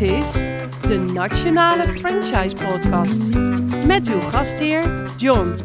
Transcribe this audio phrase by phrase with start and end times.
[0.00, 0.32] Dit is
[0.80, 3.34] de Nationale Franchise Podcast.
[3.86, 5.56] Met uw gastheer John.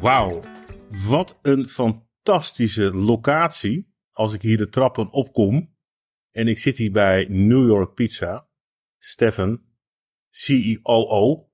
[0.00, 0.40] Wauw,
[1.06, 3.94] wat een fantastische locatie.
[4.10, 5.74] Als ik hier de trappen opkom
[6.30, 8.48] en ik zit hier bij New York Pizza.
[8.98, 9.62] Stefan,
[10.30, 11.48] CEO.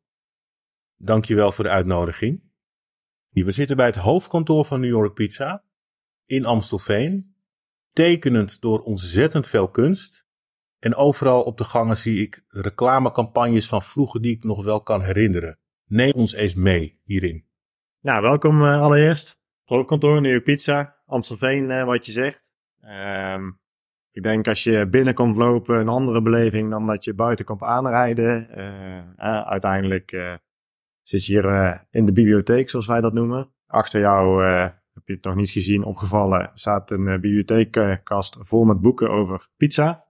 [0.97, 2.43] Dankjewel voor de uitnodiging.
[3.29, 5.65] We zitten bij het hoofdkantoor van New York Pizza
[6.25, 7.30] in Amstelveen.
[7.93, 10.27] Tekenend door ontzettend veel kunst.
[10.79, 15.03] En overal op de gangen zie ik reclamecampagnes van vroeger die ik nog wel kan
[15.03, 15.59] herinneren.
[15.87, 17.45] Neem ons eens mee hierin.
[18.01, 19.43] Nou, welkom uh, allereerst.
[19.65, 22.53] Hoofdkantoor, New York Pizza, Amstelveen, uh, wat je zegt.
[23.35, 23.61] Um,
[24.11, 28.49] ik denk als je binnenkomt lopen, een andere beleving dan dat je buiten komt aanrijden.
[28.59, 30.39] Uh, uiteindelijk
[31.03, 33.53] zit je hier in de bibliotheek, zoals wij dat noemen.
[33.67, 34.43] Achter jou,
[34.93, 40.09] heb je het nog niet gezien, opgevallen, staat een bibliotheekkast vol met boeken over pizza.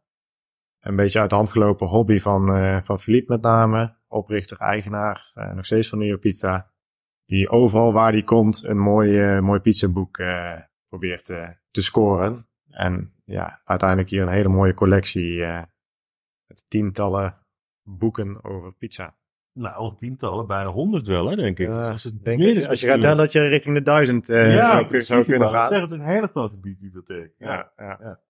[0.81, 2.47] Een beetje uit de hand gelopen hobby van,
[2.84, 3.97] van Philippe met name.
[4.08, 6.70] Oprichter, eigenaar, nog steeds van York Pizza
[7.31, 12.48] die overal waar die komt een mooi, uh, mooi pizzaboek uh, probeert uh, te scoren.
[12.70, 15.45] En ja, uiteindelijk hier een hele mooie collectie
[16.47, 17.47] met tientallen
[17.83, 19.17] boeken over pizza.
[19.61, 21.66] Nou, tientallen, bijna honderd wel, hè, denk ik.
[21.66, 25.25] dus het denk is, als je gaat tellen dat je richting de duizend ja, zou
[25.25, 25.67] kunnen gaan.
[25.67, 27.34] zeg het een hele grote bibliotheek.
[27.39, 27.98] Ja, ja.
[28.00, 28.20] ja.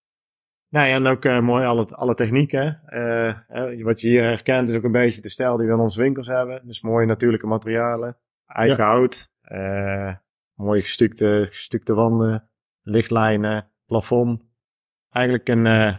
[0.69, 2.81] Nou ja, en ook uh, mooi alle, alle technieken.
[2.89, 6.01] Uh, wat je hier herkent is ook een beetje de stijl die we in onze
[6.01, 6.67] winkels hebben.
[6.67, 8.17] Dus mooie natuurlijke materialen
[8.53, 10.09] eikenhout, ja.
[10.09, 10.15] uh,
[10.55, 12.49] mooie gestukte, gestukte wanden,
[12.83, 14.43] lichtlijnen, plafond.
[15.11, 15.97] Eigenlijk een uh,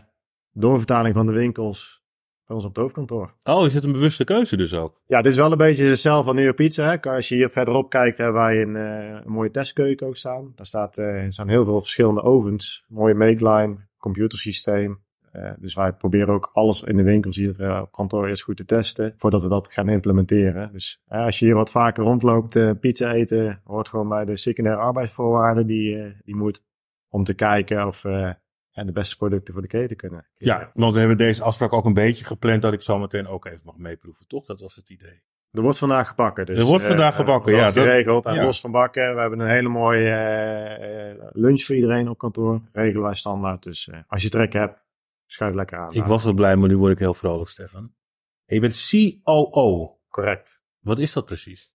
[0.51, 2.00] doorvertaling van de winkels
[2.51, 3.33] bij ons op het hoofdkantoor.
[3.43, 5.01] Oh, is het een bewuste keuze dus ook?
[5.05, 6.89] Ja, dit is wel een beetje de stijl van New Pizza.
[6.89, 7.11] Hè.
[7.11, 10.51] Als je hier verderop kijkt, hebben wij een, uh, een mooie testkeuken ook staan.
[10.55, 14.99] Daar staat, er staan heel veel verschillende ovens, mooie make-line, computersysteem.
[15.33, 18.57] Uh, dus wij proberen ook alles in de winkels hier uh, op kantoor eerst goed
[18.57, 20.71] te testen voordat we dat gaan implementeren.
[20.71, 24.81] Dus uh, als je hier wat vaker rondloopt, pizza eten hoort gewoon bij de secundaire
[24.81, 26.63] arbeidsvoorwaarden die, die moet
[27.09, 28.03] om te kijken of
[28.73, 30.27] we de beste producten voor de keten kunnen.
[30.37, 33.45] Ja, want we hebben deze afspraak ook een beetje gepland dat ik zo meteen ook
[33.45, 34.45] even mag meeproeven, toch?
[34.45, 35.21] Dat was het idee.
[35.51, 36.45] Er wordt vandaag gebakken.
[36.45, 37.65] Dus, er wordt vandaag gebakken, ja.
[37.65, 38.43] Dat geregeld en ja.
[38.43, 39.13] los van bakken.
[39.15, 42.61] We hebben een hele mooie lunch voor iedereen op kantoor.
[42.71, 43.63] Regelen wij standaard.
[43.63, 44.79] Dus als je trek hebt,
[45.25, 45.93] Schuif lekker aan.
[45.93, 47.93] Ik was wel blij, maar nu word ik heel vrolijk, Stefan.
[48.45, 48.89] En je bent
[49.23, 49.99] COO.
[50.09, 50.63] Correct.
[50.79, 51.73] Wat is dat precies?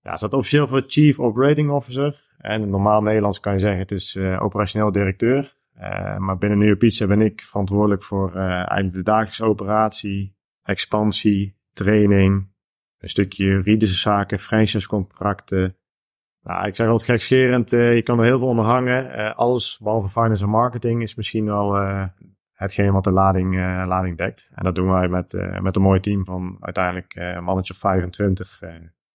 [0.00, 2.28] Ja, staat officieel voor Chief Operating Officer.
[2.38, 5.56] En in normaal Nederlands kan je zeggen het is operationeel directeur.
[5.80, 11.58] Uh, maar binnen New Pizza ben ik verantwoordelijk voor uh, eigenlijk de dagelijkse operatie, expansie,
[11.72, 12.52] training,
[12.98, 15.76] een stukje juridische zaken, franchisecontracten.
[16.42, 19.36] Nou, ik zeg altijd gekscherend, je kan er heel veel onder hangen.
[19.36, 21.74] alles behalve finance en marketing is misschien wel
[22.60, 24.50] hetgeen wat de lading, uh, lading dekt.
[24.54, 27.72] En dat doen wij met, uh, met een mooi team van uiteindelijk uh, een mannetje
[27.72, 28.60] of 25.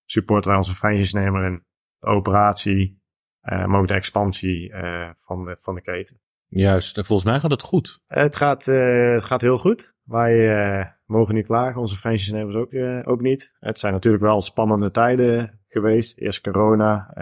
[0.06, 1.64] supporten wij onze franchise-nemer in
[2.00, 3.04] de operatie,
[3.42, 4.74] maar ook de expansie
[5.22, 6.20] van, van de keten.
[6.58, 8.00] Juist, en volgens mij gaat het goed.
[8.08, 9.96] het, gaat, het gaat heel goed.
[10.04, 12.74] Wij mogen niet klagen, onze franchise-nemers ook,
[13.08, 13.56] ook niet.
[13.60, 16.18] Het zijn natuurlijk wel spannende tijden geweest.
[16.18, 17.14] Eerst corona,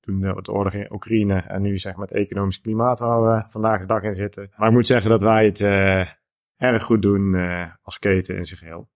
[0.00, 3.80] toen de oorlog in Oekraïne en nu zeg maar het economisch klimaat waar we vandaag
[3.80, 4.50] de dag in zitten.
[4.56, 5.60] Maar ik moet zeggen dat wij het
[6.56, 7.34] erg goed doen
[7.82, 8.88] als keten in zich geheel.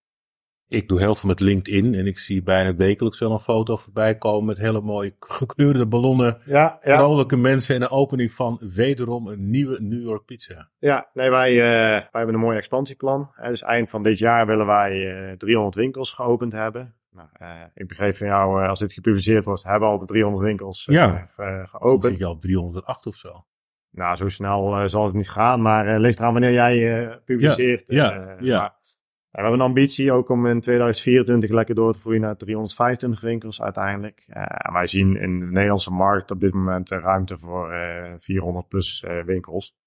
[0.69, 4.17] Ik doe heel veel met LinkedIn en ik zie bijna wekelijks wel een foto voorbij
[4.17, 6.41] komen met hele mooie gekleurde ballonnen.
[6.45, 6.97] Ja, ja.
[6.97, 10.69] Vrolijke mensen en de opening van wederom een nieuwe New York pizza.
[10.79, 13.31] Ja, nee, wij, uh, wij hebben een mooi expansieplan.
[13.41, 16.95] Dus eind van dit jaar willen wij 300 winkels geopend hebben.
[17.11, 20.43] Nou, uh, ik begreep van jou, als dit gepubliceerd wordt, hebben we al de 300
[20.43, 21.29] winkels ja.
[21.35, 22.01] geopend.
[22.01, 23.45] Dan zit je al op 308 of zo.
[23.91, 27.89] Nou, zo snel zal het niet gaan, maar ligt eraan wanneer jij publiceert.
[27.89, 28.35] Ja, ja.
[28.39, 28.59] ja.
[28.59, 28.77] Maar,
[29.31, 33.61] we hebben een ambitie ook om in 2024 lekker door te voeren naar 325 winkels
[33.61, 34.23] uiteindelijk.
[34.71, 37.73] wij zien in de Nederlandse markt op dit moment ruimte voor
[38.17, 39.77] 400 plus winkels.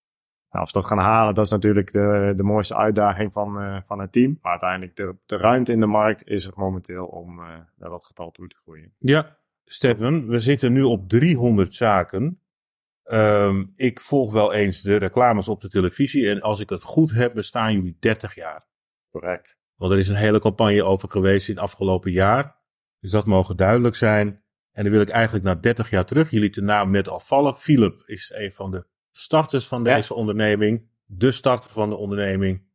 [0.51, 3.99] Nou, als we dat gaan halen, dat is natuurlijk de, de mooiste uitdaging van, van
[3.99, 4.39] het team.
[4.43, 7.45] Maar uiteindelijk, de, de ruimte in de markt is momenteel om uh,
[7.77, 8.93] naar dat getal toe te groeien.
[8.99, 12.41] Ja, Stefan, we zitten nu op 300 zaken.
[13.05, 16.31] Um, ik volg wel eens de reclames op de televisie.
[16.31, 18.67] En als ik het goed heb, bestaan jullie 30 jaar.
[19.13, 19.59] Correct.
[19.77, 22.57] Want er is een hele campagne over geweest in het afgelopen jaar.
[22.99, 24.43] Dus dat mogen duidelijk zijn.
[24.73, 26.31] En dan wil ik eigenlijk naar 30 jaar terug.
[26.31, 27.55] Jullie de naam net al vallen.
[27.55, 30.21] Philip is een van de starters van deze ja.
[30.21, 32.67] onderneming, de starter van de onderneming,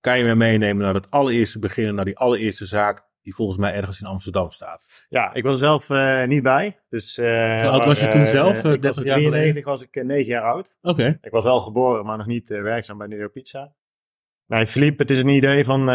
[0.00, 3.12] kan je me meenemen naar het allereerste beginnen, naar die allereerste zaak.
[3.22, 5.04] die volgens mij ergens in Amsterdam staat.
[5.08, 6.80] Ja, ik was er zelf uh, niet bij.
[6.88, 7.26] Dus, uh,
[7.60, 8.64] Hoe oud was je toen zelf?
[8.64, 10.76] Uh, ik was 93 was ik 9 jaar oud.
[10.80, 11.00] Oké.
[11.00, 11.18] Okay.
[11.20, 13.74] Ik was wel geboren, maar nog niet werkzaam bij York Pizza.
[14.46, 15.86] Nee, Philippe, het is een idee van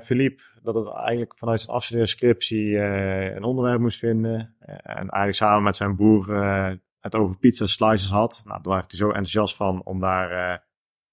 [0.00, 4.54] Philippe dat het eigenlijk vanuit zijn afstudeerscriptie een onderwerp moest vinden.
[4.82, 6.32] en eigenlijk samen met zijn broer
[7.00, 8.42] het over pizza slices had.
[8.44, 10.62] Nou, daar was hij zo enthousiast van om daar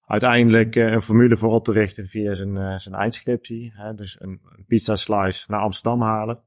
[0.04, 3.72] uiteindelijk een formule voor op te richten via zijn, zijn eindscriptie.
[3.74, 6.44] Hè, dus een, pizza slice naar Amsterdam halen.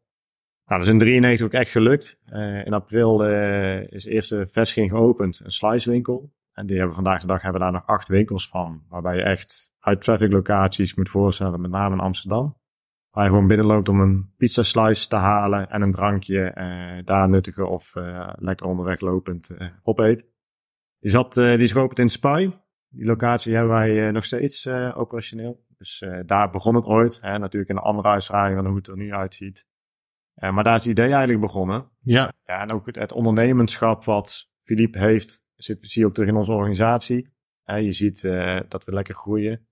[0.69, 2.19] Nou, dat is in 93 ook echt gelukt.
[2.33, 6.31] Uh, in april uh, is de eerste vestiging geopend, een slicewinkel.
[6.59, 8.83] En die hebben vandaag de dag hebben daar nog acht winkels van.
[8.89, 12.57] Waarbij je echt uit traffic locaties moet voorstellen, met name in Amsterdam.
[13.09, 17.29] Waar je gewoon binnenloopt om een pizza slice te halen en een drankje uh, daar
[17.29, 17.93] nuttigen of
[18.35, 19.51] lekker onderweg lopend
[19.83, 20.25] opeten.
[20.99, 22.57] Die, zat, die is geopend in Spui.
[22.87, 25.65] Die locatie hebben wij nog steeds operationeel.
[25.77, 27.21] Dus daar begon het ooit.
[27.21, 29.67] Hè, natuurlijk in een andere uitstraling dan hoe het er nu uitziet.
[30.33, 31.89] Maar daar is het idee eigenlijk begonnen.
[31.99, 32.31] Ja.
[32.45, 36.51] ja en ook het, het ondernemerschap wat Philippe heeft, zie je ook terug in onze
[36.51, 37.29] organisatie.
[37.65, 39.67] Uh, je ziet uh, dat we lekker groeien.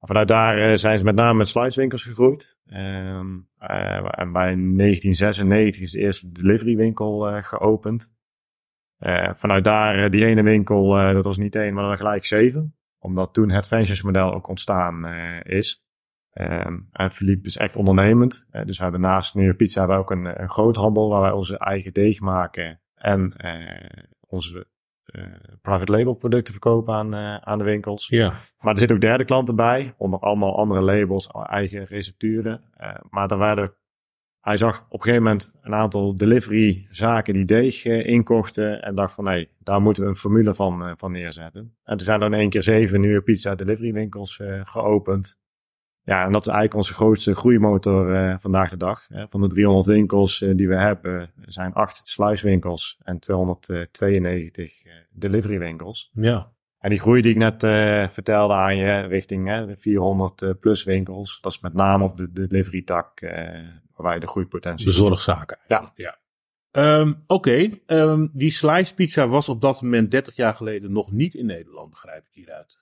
[0.00, 2.58] Vanuit daar zijn ze met name met slicewinkels gegroeid.
[2.66, 3.38] Ehm,
[4.10, 8.14] en bij 1996 is de eerste deliverywinkel geopend.
[9.34, 12.76] vanuit daar, die ene winkel, dat was niet één, maar dan gelijk zeven.
[12.98, 15.06] Omdat toen het franchise model ook ontstaan
[15.42, 15.84] is.
[16.32, 18.48] Um, en Philippe is echt ondernemend.
[18.64, 21.92] Dus we hebben naast New Pizza hebben ook een, een groothandel waar wij onze eigen
[21.92, 24.66] deeg maken en uh, onze
[25.62, 27.14] private label producten verkopen aan,
[27.44, 28.08] aan de winkels.
[28.08, 28.28] Ja.
[28.60, 32.62] Maar er zitten ook derde klanten bij, onder allemaal andere labels, eigen recepturen.
[33.10, 33.74] maar er werden,
[34.40, 39.14] hij zag op een gegeven moment een aantal delivery zaken die deeg inkochten en dacht
[39.14, 41.76] van nee, daar moeten we een formule van, van neerzetten.
[41.84, 45.41] En toen zijn er in één keer zeven York Pizza delivery winkels geopend.
[46.04, 49.06] Ja, en dat is eigenlijk onze grootste groeimotor uh, vandaag de dag.
[49.08, 49.28] Hè.
[49.28, 55.58] Van de 300 winkels uh, die we hebben, zijn 8 sluiswinkels en 292 uh, delivery
[55.58, 56.10] winkels.
[56.12, 56.50] Ja.
[56.78, 57.60] En die groei die ik net
[58.12, 62.46] vertelde aan je, richting hè, 400 plus winkels, dat is met name op de, de
[62.46, 63.20] delivery tak
[63.94, 65.58] waar wij de groeipotentie De zorgzaken.
[65.66, 65.92] Ja.
[65.94, 66.18] ja.
[66.76, 67.82] Um, Oké, okay.
[67.86, 71.90] um, die slice pizza was op dat moment 30 jaar geleden nog niet in Nederland,
[71.90, 72.81] begrijp ik hieruit.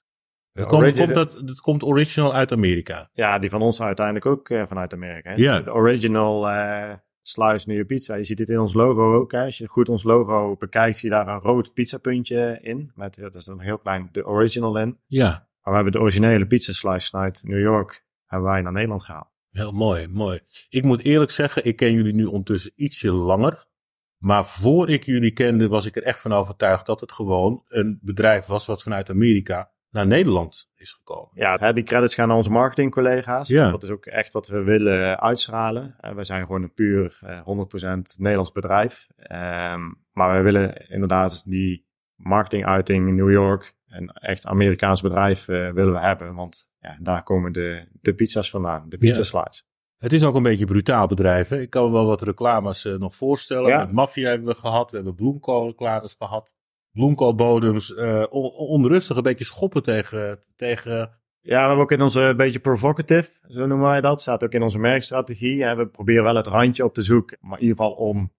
[0.53, 3.11] Het komt, komt dat, het komt original uit Amerika.
[3.13, 5.31] Ja, die van ons uiteindelijk ook uh, vanuit Amerika.
[5.31, 5.37] Hè?
[5.37, 5.61] Ja.
[5.61, 6.93] De original uh,
[7.23, 8.15] Slice New Pizza.
[8.15, 9.33] Je ziet dit in ons logo ook.
[9.33, 9.45] Hè?
[9.45, 12.93] Als je goed ons logo bekijkt, zie je daar een rood pizzapuntje in.
[12.95, 14.99] Met, dat is een heel klein de original in.
[15.07, 15.29] Ja.
[15.29, 19.29] Maar we hebben de originele pizza slice uit New York hebben wij naar Nederland gehaald.
[19.51, 20.41] Heel mooi, mooi.
[20.69, 23.69] Ik moet eerlijk zeggen, ik ken jullie nu ondertussen ietsje langer.
[24.17, 27.99] Maar voor ik jullie kende, was ik er echt van overtuigd dat het gewoon een
[28.03, 31.31] bedrijf was wat vanuit Amerika naar Nederland is gekomen.
[31.35, 33.49] Ja, die credits gaan naar onze marketingcollega's.
[33.49, 33.71] Ja.
[33.71, 35.97] Dat is ook echt wat we willen uitstralen.
[36.15, 39.07] we zijn gewoon een puur 100% Nederlands bedrijf.
[39.17, 45.71] Um, maar we willen inderdaad die marketinguiting in New York, een echt Amerikaans bedrijf uh,
[45.71, 46.35] willen we hebben.
[46.35, 49.69] Want ja, daar komen de, de pizza's vandaan, de pizza slides.
[49.97, 51.49] Het is ook een beetje een brutaal bedrijf.
[51.49, 51.61] Hè?
[51.61, 53.69] Ik kan me wel wat reclames nog voorstellen.
[53.69, 53.79] Ja.
[53.79, 56.55] Met Mafia hebben we gehad, we hebben bloemkool reclames gehad
[56.93, 58.25] bloemkoolbodems uh,
[58.69, 61.19] onrustig, een beetje schoppen tegen, tegen...
[61.43, 64.21] Ja, we hebben ook in onze beetje provocative, zo noemen wij dat.
[64.21, 65.65] Staat ook in onze merkstrategie.
[65.65, 68.33] We proberen wel het randje op te zoeken, maar in ieder geval om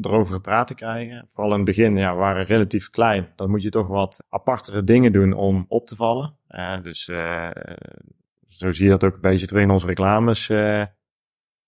[0.00, 1.28] erover gepraat te krijgen.
[1.28, 3.32] Vooral in het begin, ja, we waren relatief klein.
[3.36, 6.36] Dan moet je toch wat apartere dingen doen om op te vallen.
[6.82, 7.50] Dus uh,
[8.46, 10.48] zo zie je dat ook een beetje terug in onze reclames.
[10.48, 10.84] Uh,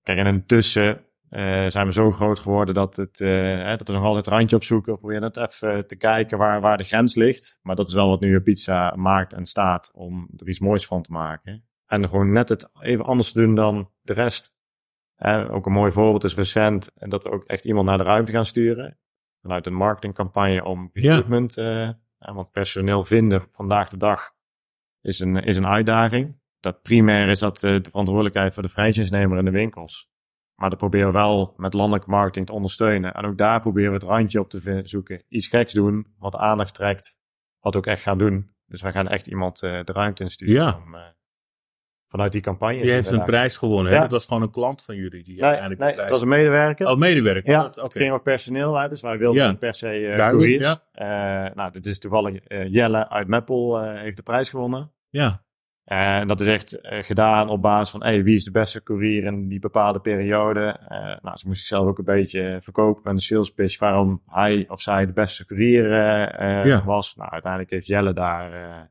[0.02, 4.04] kijk, en intussen uh, zijn we zo groot geworden dat, het, uh, dat we nog
[4.04, 4.92] altijd randje opzoeken.
[4.92, 7.58] We proberen net even te kijken waar, waar de grens ligt.
[7.62, 11.02] Maar dat is wel wat nu pizza maakt en staat om er iets moois van
[11.02, 11.64] te maken.
[11.86, 14.54] En gewoon net het even anders doen dan de rest.
[15.48, 18.32] Ook een mooi voorbeeld is recent en dat we ook echt iemand naar de ruimte
[18.32, 18.98] gaan sturen.
[19.42, 21.54] Vanuit een marketingcampagne om recruitment.
[21.54, 21.98] Ja.
[22.18, 24.34] want personeel vinden vandaag de dag
[25.00, 26.40] is een, is een uitdaging.
[26.60, 30.10] Dat primair is dat de verantwoordelijkheid voor de franchise-nemer in de winkels.
[30.56, 33.14] Maar dat proberen we wel met landelijke marketing te ondersteunen.
[33.14, 35.22] En ook daar proberen we het randje op te zoeken.
[35.28, 37.20] Iets geks doen, wat aandacht trekt,
[37.60, 38.50] wat ook echt gaan doen.
[38.66, 40.54] Dus wij gaan echt iemand uh, de ruimte insturen.
[40.54, 40.80] Ja.
[40.84, 41.00] Om, uh,
[42.08, 42.84] vanuit die campagne.
[42.84, 43.94] Je heeft een prijs gewonnen, hè?
[43.94, 44.02] Ja.
[44.02, 45.24] Dat was gewoon een klant van jullie.
[45.24, 46.10] Die nee, uiteindelijk nee, prijs...
[46.10, 46.86] dat was een medewerker.
[46.86, 47.50] Oh, medewerker.
[47.50, 49.54] Ja, dat, het ging ook personeel uit, dus wij wilden Ja.
[49.54, 50.80] per se uh, Duidelijk,
[51.54, 54.92] nou, dit is toevallig Jelle uit Meppel heeft de prijs gewonnen.
[55.08, 55.44] Ja.
[55.86, 59.24] En dat is echt uh, gedaan op basis van hey, wie is de beste courier
[59.24, 60.76] in die bepaalde periode.
[60.82, 64.64] Uh, nou, ze moest zichzelf ook een beetje verkopen met een sales pitch waarom hij
[64.68, 66.84] of zij de beste courier uh, Ja.
[66.84, 67.16] was.
[67.16, 68.90] Nou, uiteindelijk heeft Jelle daar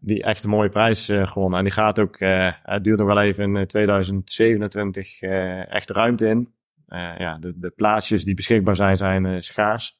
[0.00, 1.58] die echt een mooie prijs gewonnen.
[1.58, 2.16] En die gaat ook,
[2.62, 6.54] het duurt nog wel even in 2027 uh, echt ruimte in.
[7.18, 9.98] ja, de, de plaatsjes die beschikbaar zijn, zijn schaars.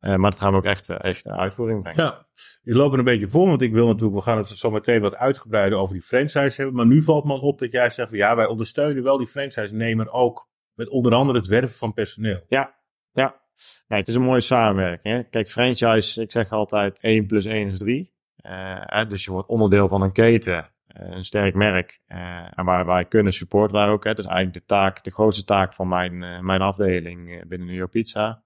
[0.00, 2.04] Maar dat gaan we ook echt, echt uitvoering brengen.
[2.04, 2.26] Ja,
[2.62, 5.14] je loopt een beetje voor, want ik wil natuurlijk, we gaan het zo meteen wat
[5.14, 6.74] uitgebreider over die franchise hebben.
[6.74, 10.48] Maar nu valt me op dat jij zegt, ja, wij ondersteunen wel die franchise-nemer ook
[10.74, 12.40] met onder andere het werven van personeel.
[12.48, 12.74] Ja,
[13.12, 13.44] ja.
[13.88, 15.14] Nee, het is een mooie samenwerking.
[15.14, 15.22] Hè?
[15.22, 18.14] Kijk, franchise, ik zeg altijd 1 plus 1 is 3.
[18.42, 22.00] Uh, dus je wordt onderdeel van een keten, een sterk merk.
[22.08, 24.04] Uh, en waar wij kunnen supporten wij ook.
[24.04, 24.14] Hè?
[24.14, 28.44] Dus eigenlijk de taak, de grootste taak van mijn, mijn afdeling binnen New York Pizza.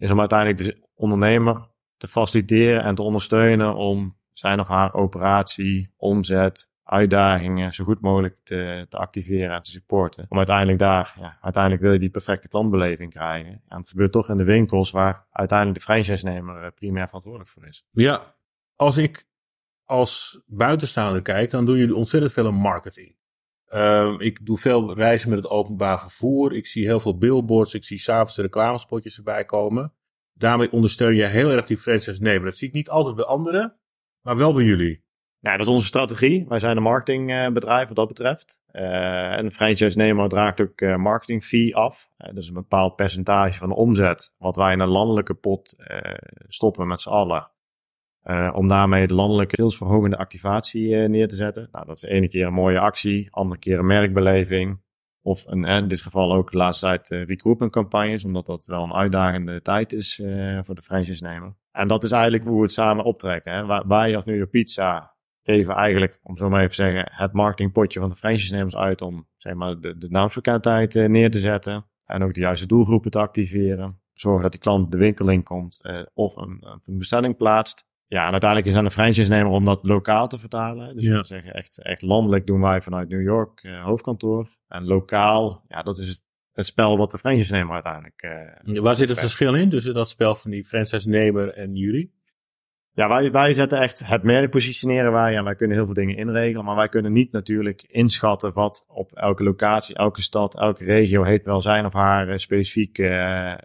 [0.00, 5.90] Is om uiteindelijk de ondernemer te faciliteren en te ondersteunen om zijn of haar operatie,
[5.96, 10.26] omzet, uitdagingen zo goed mogelijk te, te activeren en te supporten.
[10.28, 13.62] Om uiteindelijk daar, ja, uiteindelijk wil je die perfecte klantbeleving krijgen.
[13.68, 17.84] En het gebeurt toch in de winkels waar uiteindelijk de franchise-nemer primair verantwoordelijk voor is.
[17.90, 18.34] Ja,
[18.76, 19.26] als ik
[19.84, 23.16] als buitenstaander kijk, dan doen jullie ontzettend veel marketing.
[23.74, 26.52] Uh, ik doe veel reizen met het openbaar vervoer.
[26.52, 27.74] Ik zie heel veel billboards.
[27.74, 29.92] Ik zie s'avonds reclamespotjes erbij komen.
[30.32, 32.44] Daarmee ondersteun je heel erg die franchise-nemer.
[32.44, 33.76] Dat zie ik niet altijd bij anderen,
[34.20, 35.04] maar wel bij jullie.
[35.40, 36.44] Nou, dat is onze strategie.
[36.48, 38.62] Wij zijn een marketingbedrijf wat dat betreft.
[38.72, 42.10] Uh, en de franchise-nemer draagt ook uh, marketing fee af.
[42.18, 45.74] Uh, dus een bepaald percentage van de omzet, wat wij in een landelijke pot
[46.48, 47.50] stoppen met z'n allen.
[48.24, 51.68] Uh, om daarmee de landelijke salesverhogende activatie uh, neer te zetten.
[51.72, 54.80] Nou, dat is de ene keer een mooie actie, andere keer een merkbeleving.
[55.22, 58.94] Of een, in dit geval ook de laatste tijd uh, campagnes, omdat dat wel een
[58.94, 60.22] uitdagende tijd is
[60.62, 61.54] voor de franchise-nemer.
[61.72, 63.52] En dat is eigenlijk hoe we het samen optrekken.
[63.52, 63.64] Hè.
[63.66, 68.00] Waar, wij als nu Pizza geven eigenlijk, om zo maar even te zeggen, het marketingpotje
[68.00, 71.86] van de franchise-nemers uit om zeg maar, de, de naamsbekendheid neer te zetten.
[72.04, 74.00] En ook de juiste doelgroepen te activeren.
[74.12, 75.80] Zorgen dat die klant de winkel in komt
[76.14, 77.88] of een, een bestelling plaatst.
[78.10, 80.94] Ja, en uiteindelijk is aan de franchise-nemer om dat lokaal te vertalen.
[80.96, 81.20] Dus ja.
[81.20, 84.48] we zeggen echt, echt landelijk doen wij vanuit New York uh, hoofdkantoor.
[84.68, 88.22] En lokaal, ja, dat is het, het spel wat de franchise-nemer uiteindelijk...
[88.66, 92.14] Uh, Waar zit het verschil in tussen dat spel van die franchise-nemer en jullie?
[92.92, 96.16] Ja, wij, wij zetten echt het merk positioneren wij en wij kunnen heel veel dingen
[96.16, 96.64] inregelen.
[96.64, 101.44] Maar wij kunnen niet natuurlijk inschatten wat op elke locatie, elke stad, elke regio heet
[101.44, 103.58] wel zijn of haar uh, specifieke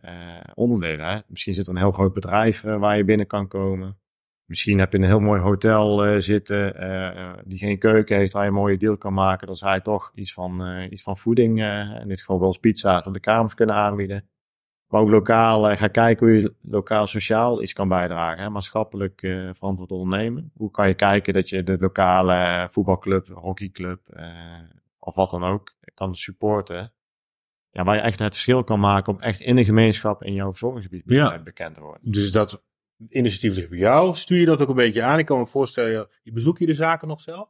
[0.54, 1.06] onderdelen.
[1.06, 1.20] Hè?
[1.28, 3.98] Misschien zit er een heel groot bedrijf waar je binnen kan komen.
[4.46, 8.44] Misschien heb je een heel mooi hotel uh, zitten uh, die geen keuken heeft waar
[8.44, 9.48] je een mooie deal kan maken.
[9.48, 11.62] Dan zou je toch iets van, uh, iets van voeding,
[12.02, 14.30] in dit geval wel eens pizza's op de kamers kunnen aanbieden.
[14.88, 18.44] Maar ook lokaal ga kijken hoe je lokaal sociaal iets kan bijdragen.
[18.44, 18.50] Hè?
[18.50, 19.20] Maatschappelijk
[19.54, 20.52] verantwoord ondernemen.
[20.56, 24.00] Hoe kan je kijken dat je de lokale voetbalclub, hockeyclub
[25.00, 26.94] of wat dan ook kan supporten.
[27.70, 30.50] Ja, waar je echt het verschil kan maken om echt in de gemeenschap in jouw
[30.50, 31.40] verzorgingsgebied ja.
[31.40, 32.12] bekend te worden.
[32.12, 32.64] Dus dat
[33.10, 34.16] initiatief ligt bij jou.
[34.16, 35.20] Stuur je dat ook een beetje aan?
[35.20, 37.50] Ik kan me voorstellen, je bezoek je de zaken nog zelf?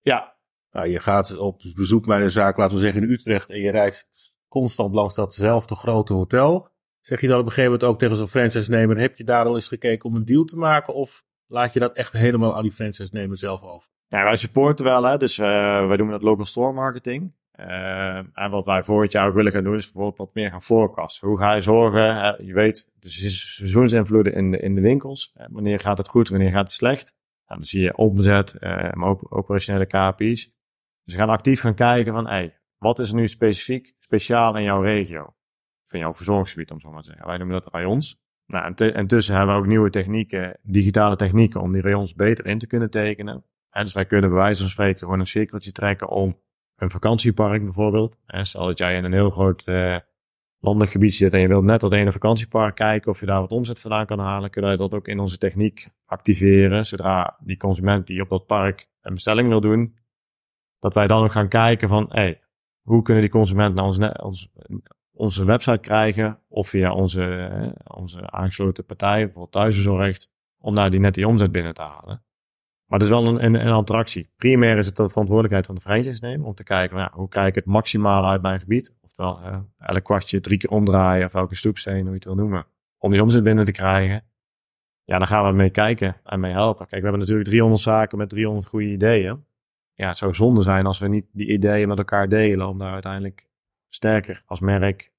[0.00, 0.38] Ja.
[0.70, 3.70] Nou, je gaat op bezoek bij een zaak, laten we zeggen in Utrecht, en je
[3.70, 4.08] rijdt
[4.48, 6.68] constant langs datzelfde grote hotel.
[7.00, 9.54] Zeg je dan op een gegeven moment ook tegen zo'n franchise-nemer, heb je daar al
[9.54, 10.94] eens gekeken om een deal te maken?
[10.94, 13.88] Of laat je dat echt helemaal aan die franchise-nemer zelf over?
[14.06, 15.18] Ja, wij supporten wel, hè.
[15.18, 15.46] dus uh,
[15.86, 17.32] wij doen dat local store marketing.
[17.60, 20.62] Uh, en wat wij het jaar ook willen gaan doen, is bijvoorbeeld wat meer gaan
[20.62, 21.28] forecasten.
[21.28, 25.32] Hoe ga je zorgen, je weet, de seizoensinvloeden in de, in de winkels.
[25.50, 27.14] wanneer gaat het goed, wanneer gaat het slecht?
[27.46, 30.44] En dan zie je omzet, uh, maar ook operationele KPI's.
[31.04, 34.62] Dus we gaan actief gaan kijken van, hey, wat is er nu specifiek, speciaal in
[34.62, 35.34] jouw regio?
[35.84, 37.26] Van jouw verzorgingsgebied, om zo maar te zeggen.
[37.26, 38.20] Wij noemen dat rayons.
[38.46, 42.58] Nou, en intussen hebben we ook nieuwe technieken, digitale technieken, om die rayons beter in
[42.58, 43.44] te kunnen tekenen.
[43.70, 46.40] En dus wij kunnen bij wijze van spreken gewoon een cirkeltje trekken om
[46.80, 48.16] een vakantiepark bijvoorbeeld.
[48.26, 49.96] Stel dat jij in een heel groot uh,
[50.58, 53.52] landelijk gebied zit en je wilt net dat ene vakantiepark kijken of je daar wat
[53.52, 56.86] omzet vandaan kan halen, kunnen wij dat ook in onze techniek activeren.
[56.86, 59.96] Zodra die consument die op dat park een bestelling wil doen,
[60.78, 62.40] dat wij dan ook gaan kijken van, hey,
[62.82, 63.84] hoe kunnen die consument naar
[65.12, 71.00] onze website krijgen of via onze, uh, onze aangesloten partij, bijvoorbeeld thuisbezorgd, om daar die
[71.00, 72.24] net die omzet binnen te halen.
[72.90, 74.28] Maar het is wel een, een, een attractie.
[74.36, 77.54] Primair is het de verantwoordelijkheid van de franchise om te kijken, nou, hoe kijk ik
[77.54, 78.94] het maximaal uit mijn gebied?
[79.00, 82.66] Oftewel, uh, elk kwartje drie keer omdraaien of elke stoepsteen, hoe je het wil noemen.
[82.98, 84.24] Om die omzet binnen te krijgen.
[85.04, 86.86] Ja, dan gaan we mee kijken en mee helpen.
[86.86, 89.44] Kijk, we hebben natuurlijk 300 zaken met 300 goede ideeën.
[89.94, 92.92] Ja, het zou zonde zijn als we niet die ideeën met elkaar delen om daar
[92.92, 93.48] uiteindelijk
[93.88, 95.12] sterker als merk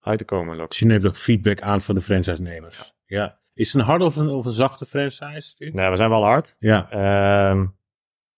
[0.00, 0.68] uit te komen.
[0.68, 2.94] Dus je neemt ook feedback aan van de franchise-nemers.
[3.06, 3.18] Ja.
[3.18, 3.40] ja.
[3.62, 5.54] Is het een harde of een, of een zachte franchise?
[5.58, 6.56] Nee, we zijn wel hard.
[6.58, 6.78] Ja.
[7.50, 7.74] Um,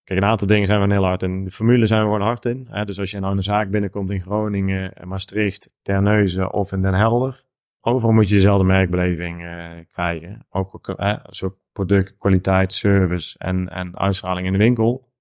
[0.04, 1.44] kijk, een aantal dingen zijn we heel hard in.
[1.44, 2.66] De formule zijn we gewoon hard in.
[2.70, 2.84] Hè?
[2.84, 7.44] Dus als je nou een zaak binnenkomt in Groningen, Maastricht, Terneuzen of in Den Helder.
[7.80, 10.46] overal moet je dezelfde merkbeleving uh, krijgen.
[10.50, 15.12] Ook uh, zo product, kwaliteit, service en, en uitstraling in de winkel.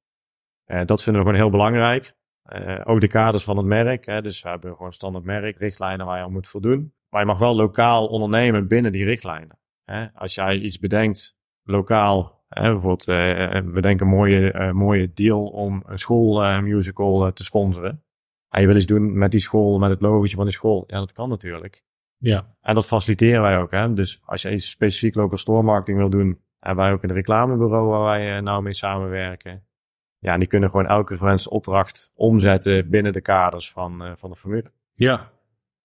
[0.67, 2.15] Uh, dat vinden we gewoon heel belangrijk.
[2.83, 4.05] ook de kaders van het merk.
[4.05, 6.93] Hè, dus we hebben gewoon standaard merk, richtlijnen waar je aan moet voldoen.
[7.09, 9.61] Maar je mag wel lokaal ondernemen binnen die richtlijnen.
[9.83, 10.13] Hè.
[10.13, 13.05] Als jij iets bedenkt lokaal, hè, bijvoorbeeld
[13.73, 18.03] we denken een mooie, mooie deal om een schoolmusical te sponsoren.
[18.49, 20.83] En je wil iets doen met die school, met het logotje van die school.
[20.87, 21.83] Ja, dat kan natuurlijk.
[22.17, 22.55] Ja.
[22.61, 23.71] En dat faciliteren wij ook.
[23.71, 23.93] Hè?
[23.93, 27.87] Dus als je iets specifiek local store marketing wil doen, hebben wij ook een reclamebureau
[27.87, 29.65] waar wij nou mee samenwerken.
[30.19, 34.35] Ja, en die kunnen gewoon elke gewenste opdracht omzetten binnen de kaders van, van de
[34.35, 34.71] formule.
[34.93, 35.31] Ja,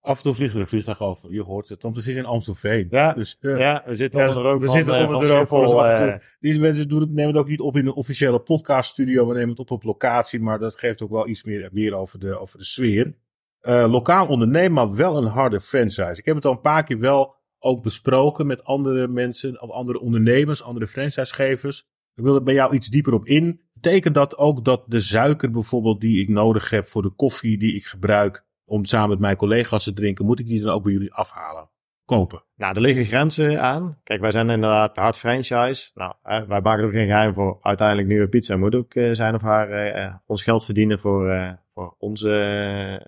[0.01, 1.33] af en toe vliegt er een vliegtuig over.
[1.33, 2.87] Je hoort het, want het is in Amstelveen.
[2.89, 5.47] Ja, dus, uh, ja we zitten onder de rook we van, zitten onder de rook
[5.47, 9.27] van Deze mensen doen het, nemen het ook niet op in een officiële podcaststudio.
[9.27, 12.19] We nemen het op op locatie, maar dat geeft ook wel iets meer, meer over,
[12.19, 13.15] de, over de sfeer.
[13.61, 16.19] Uh, lokaal ondernemen, maar wel een harde franchise.
[16.19, 19.99] Ik heb het al een paar keer wel ook besproken met andere mensen, of andere
[19.99, 21.87] ondernemers, andere franchisegevers.
[22.15, 23.61] Ik wil er bij jou iets dieper op in.
[23.73, 27.75] Betekent dat ook dat de suiker bijvoorbeeld die ik nodig heb voor de koffie die
[27.75, 30.91] ik gebruik om samen met mijn collega's te drinken, moet ik die dan ook bij
[30.91, 31.69] jullie afhalen?
[32.05, 32.43] Kopen.
[32.55, 33.99] Nou, er liggen grenzen aan.
[34.03, 35.91] Kijk, wij zijn inderdaad hard franchise.
[35.93, 37.57] Nou, wij maken er geen geheim voor.
[37.61, 41.51] Uiteindelijk nieuwe pizza moet ook uh, zijn of haar uh, ons geld verdienen voor, uh,
[41.73, 42.29] voor onze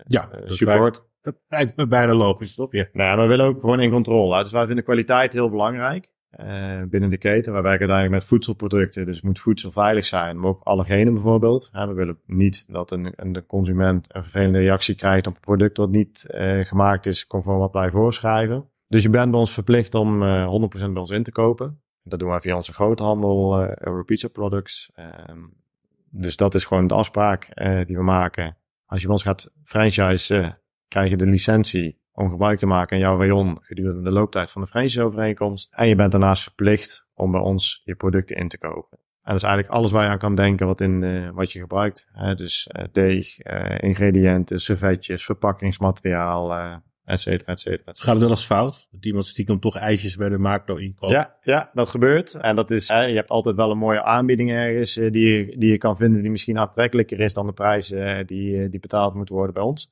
[0.08, 1.10] ja, support.
[1.22, 2.72] Dat lijkt me bijna logisch, toch?
[2.72, 2.88] Ja.
[2.94, 4.44] Nou ja, we willen ook gewoon in controle.
[4.44, 7.53] Dus wij vinden kwaliteit heel belangrijk uh, binnen de keten.
[7.53, 11.69] Wij werken uiteindelijk met voedselproducten, dus moet voedsel veilig zijn, maar ook allergenen bijvoorbeeld.
[11.71, 15.75] we willen niet dat een, een, de consument een vervelende reactie krijgt op een product
[15.75, 18.69] dat niet uh, gemaakt is conform wat wij voorschrijven.
[18.88, 21.81] Dus je bent bij ons verplicht om uh, 100% bij ons in te kopen.
[22.03, 24.91] Dat doen wij via onze groothandel, uh, Europizza Products.
[25.29, 25.53] Um,
[26.09, 27.47] dus dat is gewoon de afspraak
[27.88, 28.57] die we maken.
[28.85, 30.57] Als je bij ons gaat franchise,
[30.88, 34.62] krijg je de licentie om gebruik te maken in jouw rayon gedurende de looptijd van
[34.62, 35.74] de franchise-overeenkomst.
[35.75, 38.98] En je bent daarnaast verplicht om bij ons je producten in te kopen.
[39.24, 41.60] En dat is eigenlijk alles waar je aan kan denken wat, in, uh, wat je
[41.60, 42.10] gebruikt.
[42.13, 42.36] Hè?
[42.36, 46.53] Dus uh, deeg, uh, ingrediënten, servetjes, verpakkingsmateriaal,
[47.06, 47.91] et cetera, et cetera.
[47.94, 48.88] Gaat het wel eens fout?
[48.91, 51.13] Dat iemand stiekem toch ijsjes bij de macro inkoopt?
[51.13, 52.36] Ja, ja, dat gebeurt.
[52.36, 55.77] En dat is, je hebt altijd wel een mooie aanbieding ergens die, je, die je
[55.77, 57.88] kan vinden die misschien aantrekkelijker is dan de prijs
[58.25, 59.92] die, die betaald moet worden bij ons.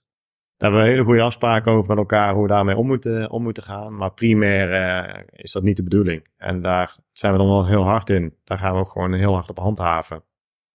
[0.60, 3.44] Daar hebben we hele goede afspraken over met elkaar hoe we daarmee om moeten, om
[3.44, 3.96] moeten gaan.
[3.96, 6.28] Maar primair uh, is dat niet de bedoeling.
[6.38, 8.36] En daar zijn we dan wel heel hard in.
[8.44, 10.24] Daar gaan we ook gewoon heel hard op handhaven.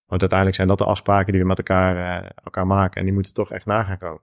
[0.05, 2.99] Want uiteindelijk zijn dat de afspraken die we met elkaar, uh, elkaar maken.
[2.99, 4.21] En die moeten toch echt na gaan komen.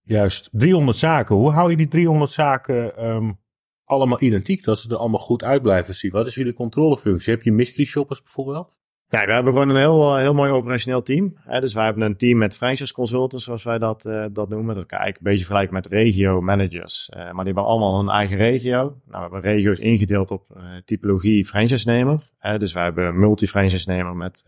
[0.00, 0.48] Juist.
[0.52, 1.36] 300 zaken.
[1.36, 3.40] Hoe hou je die 300 zaken um,
[3.84, 4.64] allemaal identiek?
[4.64, 6.10] Dat ze er allemaal goed uit blijven zien.
[6.10, 7.32] Wat is jullie controlefunctie?
[7.32, 8.72] Heb je mystery shoppers bijvoorbeeld?
[9.12, 11.36] Ja, we hebben gewoon een heel, heel mooi operationeel team.
[11.36, 11.60] Hè?
[11.60, 14.74] Dus wij hebben een team met franchise consultants, zoals wij dat, uh, dat noemen.
[14.74, 17.10] Dat kan eigenlijk een beetje vergelijken met regio managers.
[17.10, 18.76] Uh, maar die hebben allemaal een eigen regio.
[18.78, 20.42] Nou, we hebben regio's ingedeeld op
[20.84, 22.31] typologie franchise-nemer.
[22.58, 24.44] Dus wij hebben multi-franchise-nemer met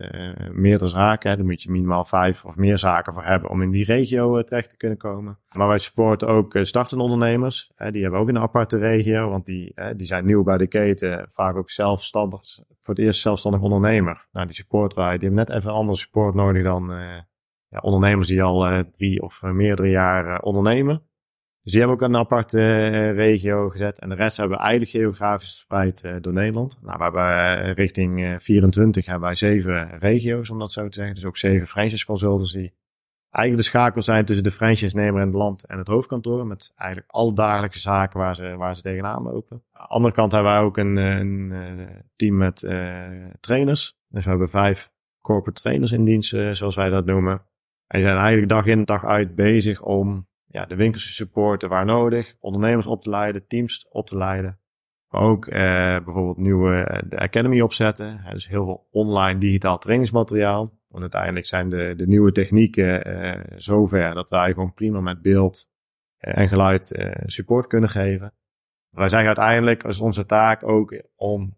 [0.51, 1.37] meerdere zaken.
[1.37, 4.69] Daar moet je minimaal vijf of meer zaken voor hebben om in die regio terecht
[4.69, 5.37] te kunnen komen.
[5.51, 7.71] Maar wij supporten ook startende ondernemers.
[7.91, 11.29] Die hebben ook een aparte regio, want die, die zijn nieuw bij de keten.
[11.31, 14.25] Vaak ook zelfstandig voor het eerst zelfstandig ondernemer.
[14.31, 16.97] Nou, die support wij, die hebben net even andere support nodig dan uh,
[17.69, 21.01] ja, ondernemers die al uh, drie of uh, meerdere jaar ondernemen.
[21.65, 23.99] Dus die hebben ook een aparte regio gezet.
[23.99, 26.79] En de rest hebben we eigenlijk geografisch verspreid door Nederland.
[26.81, 31.15] Nou, we hebben richting 24 hebben wij zeven regio's, om dat zo te zeggen.
[31.15, 32.73] Dus ook zeven franchise consultants die
[33.29, 36.47] eigenlijk de schakel zijn tussen de franchise-nemer in het land en het hoofdkantoor.
[36.47, 39.63] Met eigenlijk alle dagelijkse zaken waar ze, waar ze tegenaan lopen.
[39.71, 42.59] Aan de andere kant hebben wij ook een, een, team met
[43.39, 43.97] trainers.
[44.07, 47.33] Dus we hebben vijf corporate trainers in dienst, zoals wij dat noemen.
[47.87, 51.69] En die zijn eigenlijk dag in dag uit bezig om ja, de winkels te supporten
[51.69, 52.35] waar nodig.
[52.39, 54.59] Ondernemers op te leiden, teams op te leiden.
[55.09, 55.53] Maar ook uh,
[56.03, 58.25] bijvoorbeeld nieuwe de Academy opzetten.
[58.29, 60.73] Dus heel veel online digitaal trainingsmateriaal.
[60.87, 65.69] Want uiteindelijk zijn de, de nieuwe technieken uh, zover dat wij gewoon prima met beeld
[66.19, 68.33] uh, en geluid uh, support kunnen geven.
[68.89, 71.55] Wij zeggen uiteindelijk, is onze taak ook om,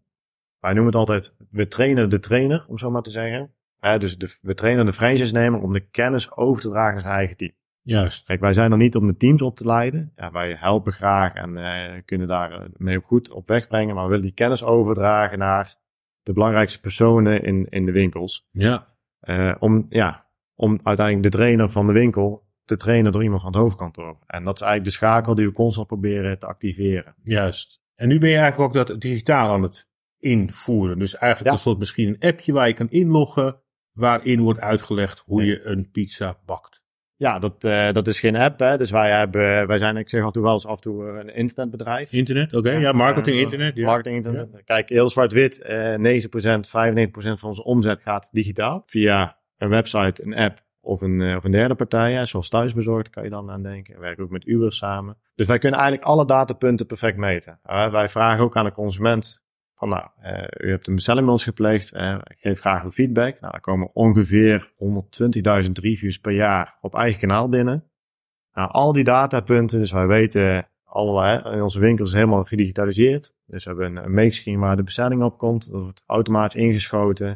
[0.59, 3.53] wij noemen het altijd, we trainen de trainer, om zo maar te zeggen.
[3.79, 7.37] dus de, we trainen de franchise-nemer om de kennis over te dragen naar zijn eigen
[7.37, 7.51] team.
[7.87, 8.25] Juist.
[8.25, 10.11] Kijk, wij zijn er niet om de teams op te leiden.
[10.15, 11.53] Ja, wij helpen graag en
[12.05, 13.95] kunnen daar mee goed op weg brengen.
[13.95, 15.75] Maar we willen die kennis overdragen naar
[16.23, 18.47] de belangrijkste personen in, in de winkels.
[18.51, 18.95] Ja.
[19.21, 23.51] Uh, om, ja, om uiteindelijk de trainer van de winkel te trainen door iemand van
[23.51, 24.17] het hoofdkantoor.
[24.25, 27.15] En dat is eigenlijk de schakel die we constant proberen te activeren.
[27.23, 27.81] Juist.
[27.95, 30.99] En nu ben je eigenlijk ook dat digitaal aan het invoeren.
[30.99, 31.57] Dus eigenlijk ja.
[31.57, 35.89] is dat misschien een appje waar je kan inloggen, waarin wordt uitgelegd hoe je een
[35.91, 36.85] pizza bakt.
[37.17, 38.59] Ja, dat, uh, dat is geen app.
[38.59, 38.77] Hè?
[38.77, 42.11] Dus wij, hebben, wij zijn, ik zeg altijd wel eens af en toe een internetbedrijf.
[42.11, 42.71] Internet, oké.
[42.71, 43.77] Ja, marketing, uh, internet.
[43.77, 43.85] Ja.
[43.85, 44.49] Marketing, internet.
[44.53, 44.61] Ja.
[44.65, 45.65] Kijk, heel zwart-wit.
[45.69, 48.83] Uh, 9%, 95% van onze omzet gaat digitaal.
[48.85, 52.13] Via een website, een app of een, of een derde partij.
[52.13, 52.25] Hè?
[52.25, 53.93] Zoals thuisbezorgd kan je dan aan denken.
[53.93, 55.17] We werken ook met Uber samen.
[55.35, 57.59] Dus wij kunnen eigenlijk alle datapunten perfect meten.
[57.91, 59.45] wij vragen ook aan de consument
[59.77, 63.39] van nou, uh, u hebt een bestelling bij ons gepleegd, ik geef graag een feedback.
[63.39, 64.71] Nou, er komen ongeveer
[65.65, 67.83] 120.000 reviews per jaar op eigen kanaal binnen.
[68.53, 73.33] Nou, al die datapunten, dus wij weten allerlei, in onze winkels is helemaal gedigitaliseerd.
[73.45, 77.27] Dus we hebben een, meetscreen waar de bestelling op komt, dat wordt automatisch ingeschoten.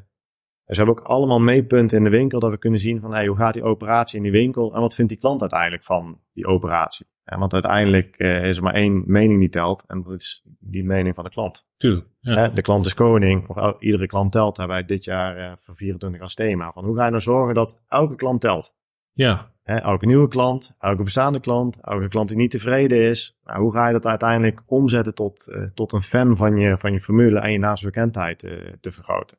[0.66, 3.28] Dus we hebben ook allemaal meetpunten in de winkel, dat we kunnen zien van hey,
[3.28, 6.46] hoe gaat die operatie in die winkel en wat vindt die klant uiteindelijk van die
[6.46, 7.08] operatie.
[7.24, 9.84] Ja, want uiteindelijk uh, is er maar één mening die telt.
[9.88, 11.68] En dat is die mening van de klant.
[11.78, 12.08] Tuurlijk.
[12.20, 12.48] Ja.
[12.48, 13.48] de klant is koning.
[13.48, 14.58] Of iedere klant telt.
[14.58, 16.72] Hebben wij dit jaar uh, voor 24 als thema.
[16.72, 18.76] Van hoe ga je nou zorgen dat elke klant telt?
[19.12, 19.50] Ja.
[19.64, 23.38] Hè, elke nieuwe klant, elke bestaande klant, elke klant die niet tevreden is.
[23.44, 26.92] Nou, hoe ga je dat uiteindelijk omzetten tot, uh, tot een fan van je, van
[26.92, 28.40] je formule en je naamsbekendheid
[28.82, 29.38] te vergroten?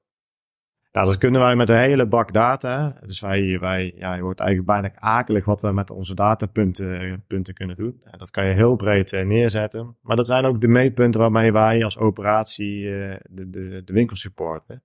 [0.93, 2.99] Nou, dat kunnen wij met een hele bak data.
[3.07, 7.55] Dus wij, wij ja, je wordt eigenlijk bijna akelig wat we met onze datapunten punten
[7.55, 8.03] kunnen doen.
[8.19, 9.97] dat kan je heel breed uh, neerzetten.
[10.03, 14.17] Maar dat zijn ook de meetpunten waarmee wij als operatie uh, de, de, de winkel
[14.17, 14.83] supporten.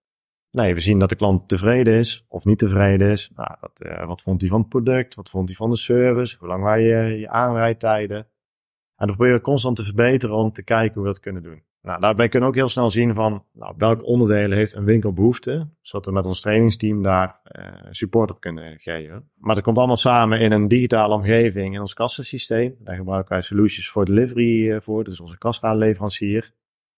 [0.52, 3.32] Nee, we zien dat de klant tevreden is of niet tevreden is.
[3.36, 5.16] Nou, dat, wat vond hij van het product?
[5.16, 6.36] Wat vond hij van de service?
[6.40, 8.18] Hoe lang waren je, je aanrijdtijden?
[8.18, 11.64] En dan proberen we constant te verbeteren om te kijken hoe we dat kunnen doen.
[11.82, 15.14] Nou, daarbij kunnen we ook heel snel zien van nou, welke onderdelen heeft een winkel
[15.14, 19.30] behoefte, zodat we met ons trainingsteam daar uh, support op kunnen geven.
[19.36, 22.76] Maar dat komt allemaal samen in een digitale omgeving in ons kassasysteem.
[22.80, 26.54] Daar gebruiken wij Solutions for Delivery uh, voor, dus onze kassaaleverancier.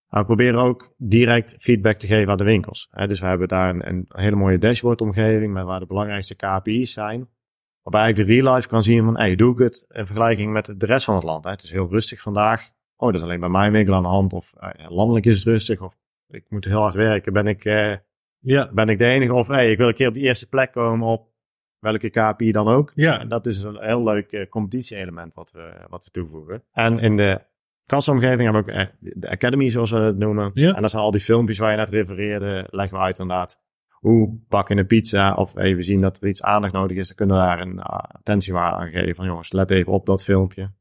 [0.09, 2.87] Maar we proberen ook direct feedback te geven aan de winkels.
[2.91, 3.07] Hè.
[3.07, 7.29] Dus we hebben daar een, een hele mooie dashboard-omgeving met waar de belangrijkste KPI's zijn.
[7.81, 10.73] Waarbij ik de real life kan zien van, hey, doe ik het in vergelijking met
[10.77, 11.43] de rest van het land.
[11.43, 11.49] Hè.
[11.49, 14.33] Het is heel rustig vandaag oh, dat is alleen bij mijn winkel aan de hand.
[14.33, 15.81] Of uh, landelijk is het rustig.
[15.81, 17.33] Of ik moet heel hard werken.
[17.33, 17.95] Ben ik, uh,
[18.39, 18.69] ja.
[18.73, 19.33] ben ik de enige?
[19.33, 21.27] Of hey, ik wil een keer op de eerste plek komen op
[21.79, 22.91] welke KPI dan ook.
[22.95, 23.19] Ja.
[23.19, 26.63] En dat is een heel leuk uh, competitie-element wat we, wat we toevoegen.
[26.71, 27.41] En in de
[27.85, 30.51] kassaomgeving hebben we ook de Academy, zoals we het noemen.
[30.53, 30.75] Ja.
[30.75, 32.67] En dat zijn al die filmpjes waar je net refereerde.
[32.69, 33.61] Leggen we uit inderdaad.
[33.89, 35.33] Hoe bak je een pizza?
[35.33, 37.07] Of hey, we zien dat er iets aandacht nodig is.
[37.07, 39.15] Dan kunnen we daar een attentiewaarde aan geven.
[39.15, 40.71] Van jongens, let even op dat filmpje.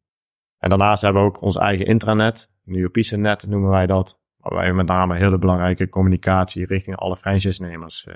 [0.58, 4.20] En daarnaast hebben we ook ons eigen intranet, net noemen wij dat.
[4.36, 8.14] Waarbij we met name hele belangrijke communicatie richting alle franchise-nemers uh,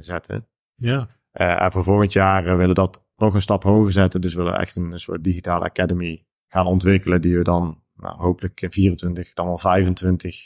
[0.00, 0.46] zetten.
[0.74, 1.08] Ja.
[1.32, 4.20] Uh, en voor volgend jaar uh, willen dat nog een stap hoger zetten.
[4.20, 7.20] Dus we willen echt een, een soort digitale academy gaan ontwikkelen.
[7.20, 10.44] Die we dan nou, hopelijk in 24, dan wel 25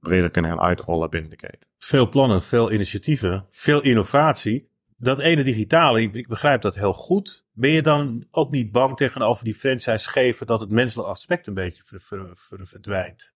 [0.00, 1.68] breder kunnen gaan uitrollen binnen de keten.
[1.78, 7.46] Veel plannen, veel initiatieven, veel innovatie dat ene digitale, ik, begrijp dat heel goed.
[7.52, 11.54] Ben je dan ook niet bang tegenover die franchise geven dat het menselijke aspect een
[11.54, 11.82] beetje
[12.46, 13.34] verdwijnt?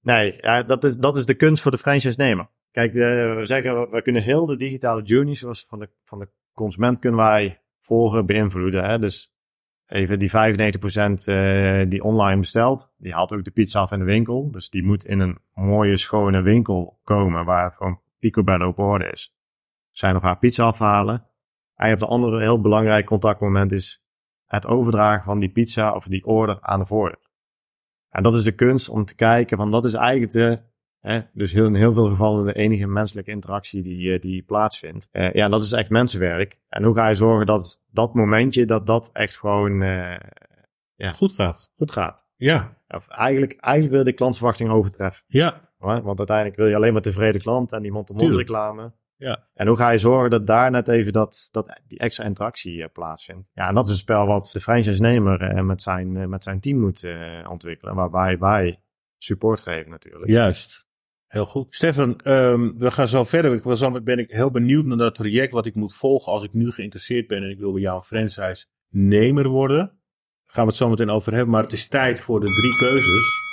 [0.00, 2.48] Nee, ja, dat, is, dat is de kunst voor de franchise-nemer.
[2.70, 6.98] Kijk, we zeggen, we kunnen heel de digitale journey, zoals van de, van de consument,
[6.98, 8.84] kunnen wij volgen, beïnvloeden.
[8.84, 8.98] Hè?
[8.98, 9.34] Dus
[9.86, 14.04] even die 95% uh, die online bestelt, die haalt ook de pizza af in de
[14.04, 14.50] winkel.
[14.50, 19.37] Dus die moet in een mooie, schone winkel komen waar gewoon picobello op orde is
[19.98, 21.14] zijn of haar pizza afhalen.
[21.74, 24.02] En je hebt een andere heel belangrijk contactmoment is
[24.46, 27.26] het overdragen van die pizza of die order aan de voordeur.
[28.08, 30.60] En dat is de kunst om te kijken van dat is eigenlijk de,
[31.00, 35.08] hè, dus heel, in heel veel gevallen de enige menselijke interactie die, eh, die plaatsvindt.
[35.12, 36.58] Uh, ja, dat is echt mensenwerk.
[36.68, 40.16] En hoe ga je zorgen dat dat momentje, dat dat echt gewoon uh,
[40.94, 41.72] ja, goed gaat.
[41.76, 42.28] Goed gaat.
[42.36, 42.76] Ja.
[42.88, 45.24] Of eigenlijk, eigenlijk wil je de klantverwachting overtreffen.
[45.28, 45.70] Ja.
[45.78, 48.92] Want uiteindelijk wil je alleen maar tevreden klant en die mond-to-mond reclame.
[49.18, 49.48] Ja.
[49.54, 52.86] En hoe ga je zorgen dat daar net even dat, dat die extra interactie uh,
[52.92, 53.48] plaatsvindt?
[53.52, 56.60] Ja, en dat is een spel wat de franchise-nemer uh, met, zijn, uh, met zijn
[56.60, 57.06] team moet
[57.48, 57.94] ontwikkelen.
[57.94, 58.80] Waarbij wij
[59.18, 60.26] support geven natuurlijk.
[60.26, 60.86] Juist.
[61.26, 61.74] Heel goed.
[61.74, 63.52] Stefan, um, we gaan zo verder.
[63.52, 66.42] Ik was al, ben ik heel benieuwd naar dat traject wat ik moet volgen als
[66.42, 69.76] ik nu geïnteresseerd ben en ik wil bij jou een franchise-nemer worden.
[69.76, 72.76] Daar gaan we het zo meteen over hebben, maar het is tijd voor de drie
[72.76, 73.46] keuzes.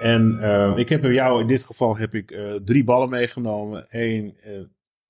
[0.00, 3.84] En uh, ik heb bij jou, in dit geval heb ik uh, drie ballen meegenomen.
[3.88, 4.36] Eén,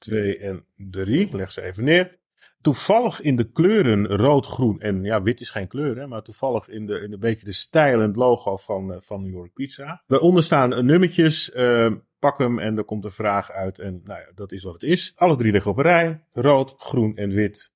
[0.02, 1.36] 2 en 3.
[1.36, 2.20] Leg ze even neer.
[2.60, 6.68] Toevallig in de kleuren rood, groen en ja, wit is geen kleur, hè, maar toevallig
[6.68, 9.52] in, de, in een beetje de stijl en het logo van, uh, van New York
[9.52, 10.02] Pizza.
[10.06, 11.50] Daaronder staan nummertjes.
[11.54, 13.78] Uh, pak hem en er komt een vraag uit.
[13.78, 15.12] En nou ja, dat is wat het is.
[15.16, 16.24] Alle drie liggen op een rij.
[16.30, 17.72] Rood, groen en wit.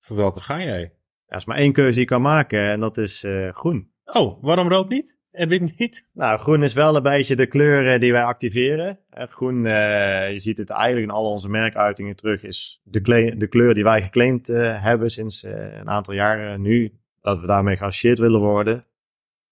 [0.00, 0.94] Voor welke ga jij?
[1.26, 3.92] Er is maar één keuze die je kan maken en dat is uh, groen.
[4.04, 5.16] Oh, waarom rood niet?
[5.34, 6.06] Heb ik niet?
[6.12, 8.98] Nou, groen is wel een beetje de kleur eh, die wij activeren.
[9.10, 13.48] Eh, Groen, eh, je ziet het eigenlijk in al onze merkuitingen terug, is de, de
[13.48, 16.92] kleur die wij geclaimd hebben sinds een aantal jaren nu.
[17.20, 18.86] Dat we daarmee geassocieerd willen worden.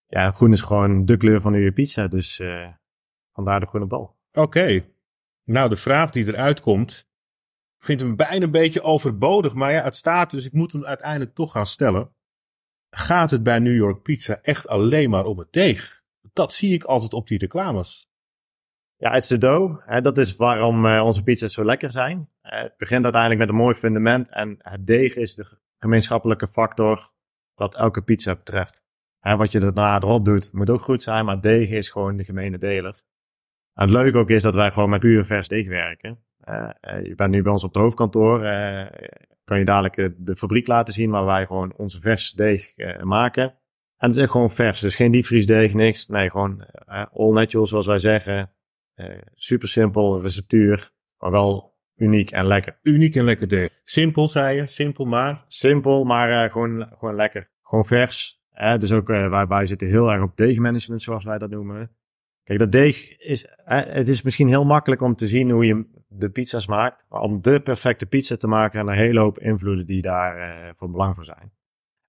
[0.06, 2.40] Ja, groen is gewoon de kleur van uw pizza, dus
[3.32, 4.16] vandaar de groene bal.
[4.32, 4.80] Oké.
[5.44, 7.08] Nou, de vraag die eruit komt,
[7.78, 10.84] ik vind hem bijna een beetje overbodig, maar ja, het staat dus ik moet hem
[10.84, 12.10] uiteindelijk toch gaan stellen.
[12.96, 16.02] Gaat het bij New York Pizza echt alleen maar om het deeg?
[16.32, 18.10] Dat zie ik altijd op die reclames.
[18.96, 19.86] Ja, het is de dough.
[19.86, 22.28] Hè, dat is waarom eh, onze pizza's zo lekker zijn.
[22.40, 24.28] Eh, het begint uiteindelijk met een mooi fundament.
[24.30, 27.12] En het deeg is de gemeenschappelijke factor
[27.54, 28.86] wat elke pizza betreft.
[29.18, 31.24] Hè, wat je daarna erop doet, moet ook goed zijn.
[31.24, 33.02] Maar deeg is gewoon de gemene deler.
[33.74, 36.24] En het leuke ook is dat wij gewoon met puur vers deeg werken.
[36.38, 36.70] Eh,
[37.02, 38.44] je bent nu bij ons op het hoofdkantoor.
[39.44, 43.02] Kan je dadelijk eh, de fabriek laten zien waar wij gewoon onze vers deeg eh,
[43.02, 43.42] maken.
[43.96, 44.80] En het is echt gewoon vers.
[44.80, 46.06] Dus geen diepvriesdeeg, niks.
[46.06, 48.52] Nee, gewoon eh, all natural zoals wij zeggen.
[49.34, 52.78] Super simpel receptuur, maar wel uniek en lekker.
[52.82, 53.68] Uniek en lekker deeg.
[53.84, 54.66] Simpel, zei je.
[54.66, 55.44] Simpel maar.
[55.48, 57.50] Simpel, maar gewoon, gewoon lekker.
[57.62, 58.42] Gewoon vers.
[58.78, 61.96] Dus ook wij, wij zitten heel erg op deegmanagement, zoals wij dat noemen.
[62.58, 66.66] Dat deeg is, het is misschien heel makkelijk om te zien hoe je de pizza's
[66.66, 67.04] maakt.
[67.08, 70.36] Maar om de perfecte pizza te maken, zijn er een hele hoop invloeden die daar
[70.36, 71.52] eh, voor belang voor zijn.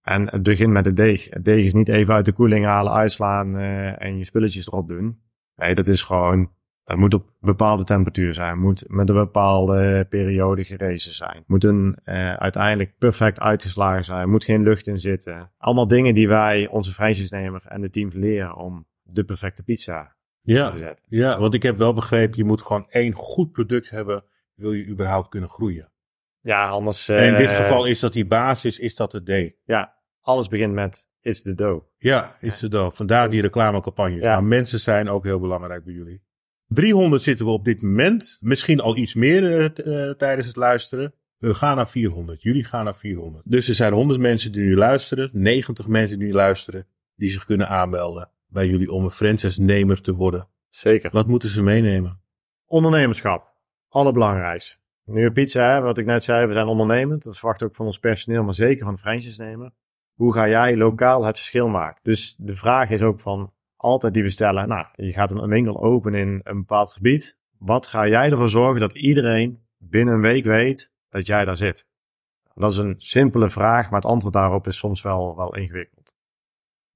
[0.02, 1.30] En het begint met het deeg.
[1.30, 4.88] Het deeg is niet even uit de koeling halen, uitslaan eh, en je spulletjes erop
[4.88, 5.22] doen.
[5.56, 6.52] Nee, dat is gewoon
[6.84, 8.60] het moet op bepaalde temperatuur zijn.
[8.60, 11.44] moet met een bepaalde periode gerezen zijn.
[11.48, 14.30] moet een eh, uiteindelijk perfect uitgeslagen zijn.
[14.30, 15.52] moet geen lucht in zitten.
[15.58, 20.70] Allemaal dingen die wij onze franchise-nemer en het team leren om de perfecte pizza Ja.
[20.70, 21.06] te zetten.
[21.08, 24.24] ja, want ik heb wel begrepen, je moet gewoon één goed product hebben,
[24.56, 25.92] wil je überhaupt kunnen groeien.
[26.42, 27.10] Ja, anders...
[27.10, 29.52] en in dit eh, geval is dat die basis, is dat het deeg.
[29.66, 31.86] Ja, alles begint met it's the dough.
[31.98, 32.94] Ja, is het dan.
[32.94, 34.24] Vandaar die reclamecampagnes.
[34.24, 34.32] Ja.
[34.34, 36.22] Maar mensen zijn ook heel belangrijk bij jullie.
[36.68, 38.38] 300 zitten we op dit moment.
[38.42, 41.14] Misschien al iets meer eh, eh, tijdens het luisteren.
[41.38, 42.42] We gaan naar 400.
[42.42, 43.44] Jullie gaan naar 400.
[43.48, 45.30] Dus er zijn 100 mensen die nu luisteren.
[45.34, 46.86] 90 mensen die nu luisteren.
[47.16, 50.48] Die zich kunnen aanmelden bij jullie om een franchise-nemer te worden.
[50.70, 51.10] Zeker.
[51.12, 52.22] Wat moeten ze meenemen?
[52.66, 53.54] Ondernemerschap.
[53.90, 54.76] Allerbelangrijkste.
[55.06, 57.24] Nu een pizza, hè, wat ik net zei, we zijn ondernemend.
[57.24, 59.72] Dat verwacht ook van ons personeel, maar zeker van de franchise-nemer.
[60.14, 62.00] Hoe ga jij lokaal het verschil maken?
[62.04, 64.68] Dus de vraag is ook van altijd die we stellen.
[64.68, 67.38] Nou, je gaat een winkel openen in een bepaald gebied.
[67.58, 71.88] Wat ga jij ervoor zorgen dat iedereen binnen een week weet dat jij daar zit?
[72.56, 76.03] Dat is een simpele vraag, maar het antwoord daarop is soms wel, wel ingewikkeld.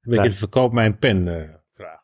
[0.07, 0.31] Een beetje Nee.
[0.31, 1.99] de verkoop mij een pen eh, vraag.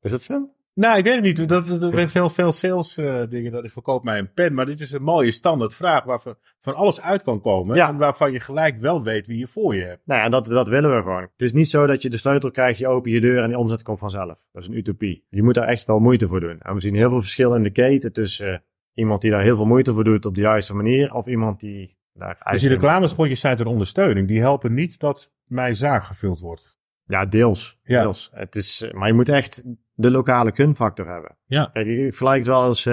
[0.00, 0.50] Is dat zo?
[0.74, 1.48] Nou, ik weet het niet.
[1.48, 4.54] Dat, dat, er zijn veel, veel sales eh, dingen dat ik verkoop mij een pen.
[4.54, 6.20] Maar dit is een mooie standaard vraag waar
[6.60, 7.76] van, alles uit kan komen.
[7.76, 7.88] Ja.
[7.88, 10.00] En waarvan je gelijk wel weet wie je voor je hebt.
[10.04, 11.22] Nou ja, dat, dat willen we gewoon.
[11.22, 13.58] Het is niet zo dat je de sleutel krijgt, je open je deur en die
[13.58, 14.48] omzet komt vanzelf.
[14.52, 15.26] Dat is een utopie.
[15.28, 16.60] Je moet daar echt wel moeite voor doen.
[16.60, 18.58] En we zien heel veel verschil in de keten tussen eh,
[18.94, 21.96] iemand die daar heel veel moeite voor doet op de juiste manier, of iemand die
[22.14, 24.28] daar Dus die reclamespotjes zijn ter ondersteuning.
[24.28, 26.76] Die helpen niet dat mijn zaak gevuld wordt.
[27.04, 27.78] Ja, deels.
[27.82, 28.02] Ja.
[28.02, 28.30] deels.
[28.34, 29.62] Het is, eh, maar je moet echt
[29.94, 31.36] de lokale kunfactor hebben.
[31.44, 31.70] Ja.
[31.72, 32.84] Kijk, ik vergelijk wel eens...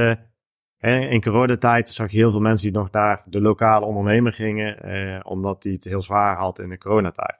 [0.77, 4.79] hè, in coronatijd zag je heel veel mensen die nog naar de lokale ondernemer gingen,
[4.79, 7.39] eh, omdat die het heel zwaar had in de coronatijd.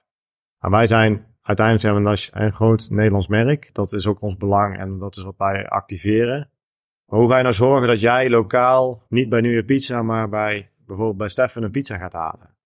[0.60, 3.70] Maar wij zijn, uiteindelijk zijn we een, groot Nederlands merk.
[3.74, 6.52] Dat is ook ons belang en dat is wat wij activeren.
[7.06, 10.72] Maar hoe ga je nou zorgen dat jij lokaal niet bij Nieuwe Pizza, maar bij
[10.86, 12.58] bijvoorbeeld bij Stefan een pizza gaat halen?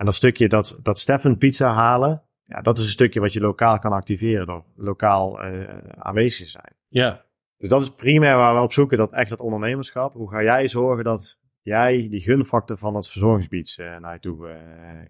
[0.00, 3.40] En dat stukje dat, dat Stefan pizza halen, ja, dat is een stukje wat je
[3.40, 6.74] lokaal kan activeren door lokaal eh, aanwezig te zijn.
[6.88, 7.24] Ja.
[7.56, 10.12] Dus dat is primair waar we op zoeken, dat echt dat ondernemerschap.
[10.12, 14.48] Hoe ga jij zorgen dat jij die gunfactor van het verzorgingsgebied eh, naar je toe
[14.48, 14.56] eh,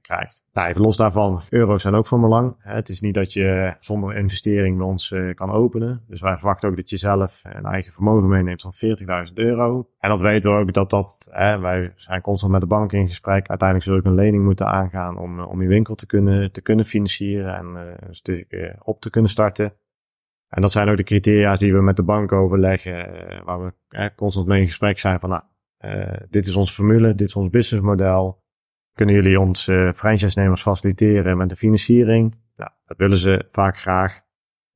[0.00, 0.42] krijgt?
[0.52, 2.56] Nou, even los daarvan, euro's zijn ook van belang.
[2.58, 6.04] Het is niet dat je zonder investering bij ons eh, kan openen.
[6.08, 8.74] Dus wij verwachten ook dat je zelf een eigen vermogen meeneemt van
[9.28, 9.88] 40.000 euro.
[9.98, 13.08] En dat weten we ook dat dat, hè, wij zijn constant met de bank in
[13.08, 13.48] gesprek.
[13.48, 16.84] Uiteindelijk zul ik een lening moeten aangaan om, om je winkel te kunnen, te kunnen
[16.84, 17.66] financieren en
[18.06, 19.72] een stuk op te kunnen starten.
[20.48, 23.08] En dat zijn ook de criteria die we met de bank overleggen,
[23.44, 25.42] waar we constant mee in gesprek zijn van, nou,
[25.81, 28.43] eh, dit is onze formule, dit is ons businessmodel.
[28.93, 32.35] Kunnen jullie ons eh franchise-nemers faciliteren met de financiering?
[32.57, 34.21] Nou, dat willen ze vaak graag.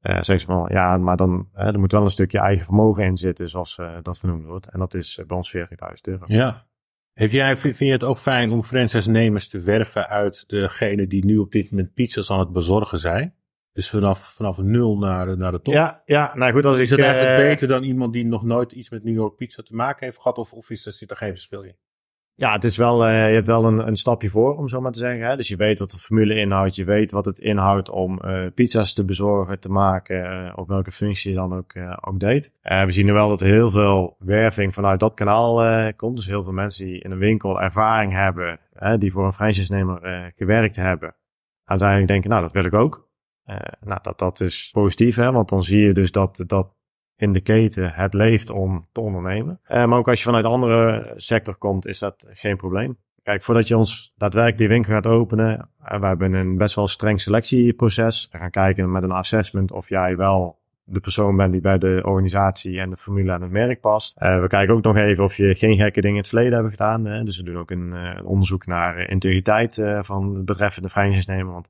[0.00, 3.16] Eh zeggen ze van, ja, maar dan er moet wel een stukje eigen vermogen in
[3.16, 4.66] zitten, zoals dat genoemd wordt.
[4.68, 5.64] En dat is bij ons 40.000
[6.02, 6.24] euro.
[6.26, 6.66] Ja.
[7.12, 11.24] Heb jij, vind vind je het ook fijn om franchise-nemers te werven uit degene die
[11.24, 13.34] nu op dit moment pizza's aan het bezorgen zijn?
[13.74, 15.74] Dus vanaf, vanaf nul naar, naar de top.
[15.74, 16.82] Ja, ja, nou goed, als ik...
[16.82, 19.62] Is dat eigenlijk eh, beter dan iemand die nog nooit iets met New York Pizza
[19.62, 20.38] te maken heeft gehad?
[20.38, 21.76] Of, of is er, zit er geen verschil in?
[22.34, 24.92] Ja, het is wel, uh, je hebt wel een, een stapje voor, om zo maar
[24.92, 25.26] te zeggen.
[25.26, 25.36] Hè?
[25.36, 26.74] Dus je weet wat de formule inhoudt.
[26.74, 30.52] Je weet wat het inhoudt om uh, pizza's te bezorgen, te maken.
[30.56, 32.52] Op welke functie je dan ook, ook deed.
[32.62, 36.16] we zien nu wel dat er heel veel werving vanuit dat kanaal komt.
[36.16, 38.60] Dus heel veel mensen die in een winkel ervaring hebben.
[38.98, 41.14] die voor een franchise-nemer gewerkt hebben.
[41.64, 43.04] Uiteindelijk denken, nou, dat wil ik ook.
[43.80, 45.32] Nou, dat, dat is positief, hè?
[45.32, 46.74] want dan zie je dus dat, dat
[47.16, 49.60] in de keten het leeft om te ondernemen.
[49.68, 52.96] Uh, maar ook als je vanuit een andere sector komt, is dat geen probleem.
[53.22, 56.86] Kijk, voordat je ons daadwerkelijk die winkel gaat openen, uh, we hebben een best wel
[56.86, 58.28] streng selectieproces.
[58.32, 62.00] We gaan kijken met een assessment of jij wel de persoon bent die bij de
[62.04, 64.18] organisatie en de formule en het merk past.
[64.18, 67.04] We kijken ook nog even of je geen gekke dingen in het verleden hebben gedaan.
[67.04, 67.24] Hè?
[67.24, 71.52] Dus we doen ook een, onderzoek naar integriteit van het betreffende franchise-nemer.
[71.52, 71.68] Want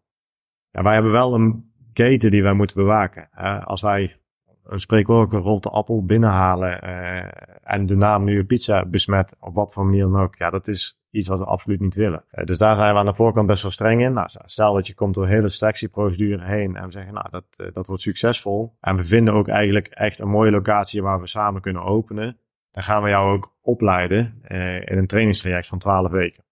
[0.75, 3.31] ja, wij hebben wel een keten die wij moeten bewaken.
[3.65, 4.17] als wij
[4.65, 7.25] een spreekwoordelijke rolte appel binnenhalen uh,
[7.63, 10.99] en de naam nu pizza besmet, op wat voor manier dan ook, ja, dat is
[11.11, 12.25] iets wat we absoluut niet willen.
[12.33, 14.13] Uh, dus daar zijn we aan de voorkant best wel streng in.
[14.13, 17.67] Nou, stel dat je komt door hele selectieprocedure heen en we zeggen, nou, dat, uh,
[17.73, 18.77] dat wordt succesvol.
[18.81, 22.39] En we vinden ook eigenlijk echt een mooie locatie waar we samen kunnen openen.
[22.71, 24.41] Dan gaan we jou ook opleiden
[24.85, 26.45] in een trainingstraject van 12 weken.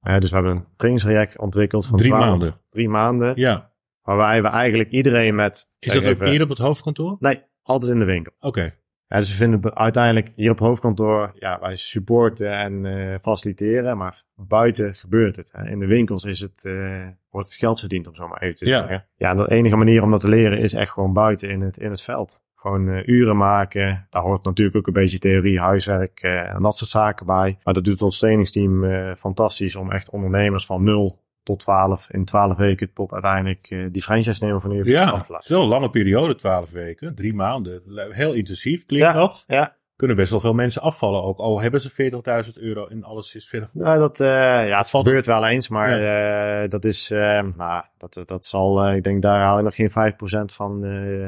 [0.00, 2.54] dus we hebben een trainingstraject ontwikkeld van drie maanden.
[2.70, 3.32] Drie maanden.
[3.34, 3.69] Ja.
[4.02, 5.70] Waarbij we eigenlijk iedereen met...
[5.78, 7.16] Is dat ook hier op het hoofdkantoor?
[7.20, 8.32] Nee, altijd in de winkel.
[8.40, 8.74] Oké.
[9.06, 14.22] Ja, dus we vinden uiteindelijk hier op hoofdkantoor, ja, wij supporten en uh, faciliteren, maar
[14.34, 15.52] buiten gebeurt het.
[15.52, 15.68] Hè.
[15.68, 18.66] In de winkels is het, uh, wordt het geld verdiend, om zo maar even te
[18.66, 18.78] ja.
[18.78, 19.06] zeggen.
[19.16, 21.90] Ja, de enige manier om dat te leren is echt gewoon buiten in het, in
[21.90, 22.42] het veld.
[22.54, 24.06] Gewoon uh, uren maken.
[24.10, 27.58] Daar hoort natuurlijk ook een beetje theorie, huiswerk en dat soort zaken bij.
[27.64, 28.84] Maar dat doet ons trainingsteam
[29.16, 34.02] fantastisch om echt ondernemers van nul tot 12, in 12 weken tot uiteindelijk uh, die
[34.02, 37.14] franchise nemen van de Ja, het is wel een lange periode, 12 weken.
[37.14, 37.82] Drie maanden.
[38.10, 39.44] Heel intensief, klinkt ja, dat?
[39.46, 39.78] Ja.
[39.96, 41.38] Kunnen best wel veel mensen afvallen ook.
[41.38, 42.12] Al hebben ze
[42.54, 43.68] 40.000 euro in alles is verder.
[43.72, 44.28] Nou, dat, uh,
[44.68, 46.62] ja, het valt gebeurt wel eens, maar ja.
[46.62, 50.54] uh, dat is, nou, dat, dat zal, ik denk daar haal je nog geen 5%
[50.54, 50.80] van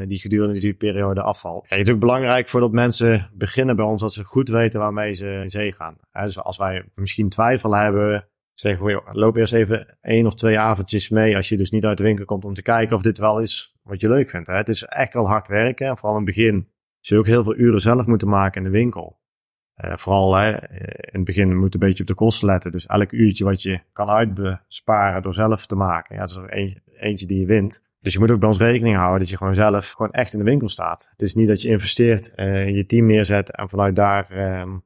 [0.08, 1.52] die gedurende die periode afval.
[1.52, 5.12] Kijk, het is natuurlijk belangrijk voordat mensen beginnen bij ons, dat ze goed weten waarmee
[5.12, 5.96] ze in zee gaan.
[6.12, 11.10] Dus als wij misschien twijfel hebben, Zeg voor loop eerst even één of twee avondjes
[11.10, 13.40] mee als je dus niet uit de winkel komt om te kijken of dit wel
[13.40, 14.46] is wat je leuk vindt.
[14.46, 14.54] Hè?
[14.54, 15.86] Het is echt wel hard werken.
[15.86, 16.68] En vooral in het begin
[17.00, 19.20] zul je ook heel veel uren zelf moeten maken in de winkel.
[19.84, 22.72] Uh, vooral hè, in het begin moet je een beetje op de kosten letten.
[22.72, 26.14] Dus elk uurtje wat je kan uitbesparen door zelf te maken.
[26.14, 27.90] Ja, dat is er een, eentje die je wint.
[28.00, 30.38] Dus je moet ook bij ons rekening houden dat je gewoon zelf gewoon echt in
[30.38, 31.08] de winkel staat.
[31.10, 34.82] Het is niet dat je investeert, uh, je team neerzet en vanuit daar um,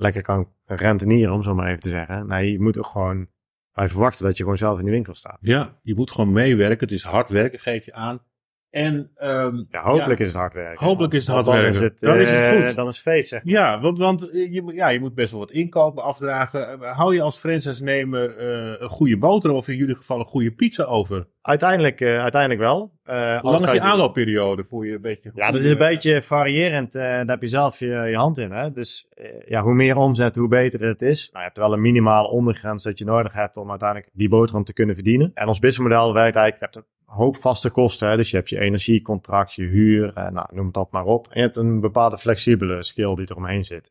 [0.00, 2.26] lekker kan rentenieren, om zo maar even te zeggen.
[2.26, 3.28] Nee, je moet ook gewoon
[3.72, 5.38] wij verwachten dat je gewoon zelf in de winkel staat.
[5.40, 6.78] Ja, je moet gewoon meewerken.
[6.80, 8.22] Het is hard werken, geef je aan.
[8.70, 10.86] En um, ja, hopelijk ja, is het hard werken.
[10.86, 11.70] Hopelijk is het hard werken.
[11.70, 12.74] Is het, dan is het uh, goed.
[12.74, 13.54] Dan is het feest, zeg maar.
[13.54, 16.82] Ja, want, want eh, je, ja, je moet best wel wat inkopen, afdragen.
[16.82, 20.52] Eh, hou je als franchise-nemer uh, een goede boterham of in jullie geval een goede
[20.52, 21.28] pizza over?
[21.42, 22.98] Uiteindelijk, uh, uiteindelijk wel.
[23.04, 25.30] Hoe lang is je aanloopperiode voor je een beetje?
[25.34, 26.92] Ja, dat is een beetje variërend.
[26.92, 28.50] daar heb je zelf je, je hand in.
[28.50, 28.72] Hè?
[28.72, 29.08] Dus
[29.46, 31.28] ja, hoe meer omzet, hoe beter het is.
[31.32, 34.64] Nou, je hebt wel een minimale ondergrens dat je nodig hebt om uiteindelijk die boterham
[34.64, 35.30] te kunnen verdienen.
[35.34, 38.08] En ons businessmodel werkt eigenlijk, je hebt hoop vaste kosten.
[38.08, 38.16] Hè?
[38.16, 41.26] Dus je hebt je energiecontract, je huur, en nou, noem dat maar op.
[41.26, 43.90] En je hebt een bepaalde flexibele skill die eromheen zit.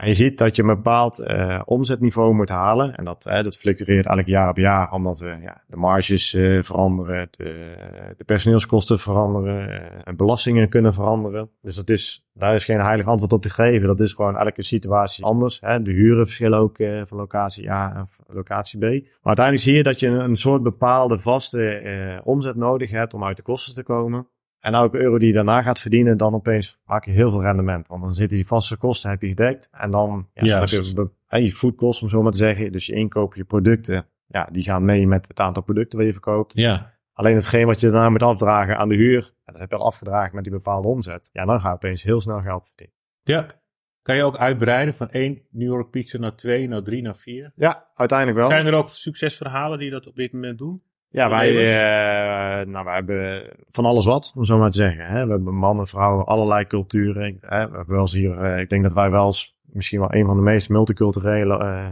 [0.00, 2.94] En je ziet dat je een bepaald uh, omzetniveau moet halen.
[2.94, 7.28] En dat, dat fluctueert elk jaar op jaar, omdat we, ja, de marges uh, veranderen,
[7.30, 7.74] de,
[8.16, 11.50] de, personeelskosten veranderen, en belastingen kunnen veranderen.
[11.62, 13.88] Dus dat is, daar is geen heilig antwoord op te geven.
[13.88, 15.60] Dat is gewoon elke situatie anders.
[15.60, 15.82] Hè.
[15.82, 18.82] De huren verschillen ook van locatie A en locatie B.
[18.82, 23.24] Maar uiteindelijk zie je dat je een, een soort bepaalde vaste omzet nodig hebt om
[23.24, 24.26] uit de kosten te komen.
[24.60, 27.88] En elke euro die je daarna gaat verdienen, dan opeens maak je heel veel rendement.
[27.88, 29.68] Want dan zitten die vaste kosten heb je gedekt.
[29.70, 32.72] En dan ja, heb je, je foodkosten, om zo maar te zeggen.
[32.72, 36.12] Dus je inkoop, je producten, ja, die gaan mee met het aantal producten waar je
[36.12, 36.58] verkoopt.
[36.58, 36.98] Ja.
[37.12, 40.34] Alleen hetgeen wat je daarna moet afdragen aan de huur, dat heb je al afgedragen
[40.34, 41.30] met die bepaalde omzet.
[41.32, 42.96] Ja, dan ga je opeens heel snel geld verdienen.
[43.22, 43.58] Ja.
[44.02, 47.52] Kan je ook uitbreiden van één New York Pizza naar twee, naar drie, naar vier?
[47.54, 48.48] Ja, uiteindelijk wel.
[48.48, 50.82] Zijn er ook succesverhalen die dat op dit moment doen?
[51.12, 55.06] Ja, wij, uh, nou, wij hebben van alles wat, om zo maar te zeggen.
[55.06, 55.24] Hè?
[55.24, 57.38] We hebben mannen, vrouwen, allerlei culturen.
[57.40, 57.68] Hè?
[57.70, 60.26] We hebben wel eens hier, uh, ik denk dat wij wel eens misschien wel een
[60.26, 61.88] van de meest multiculturele uh,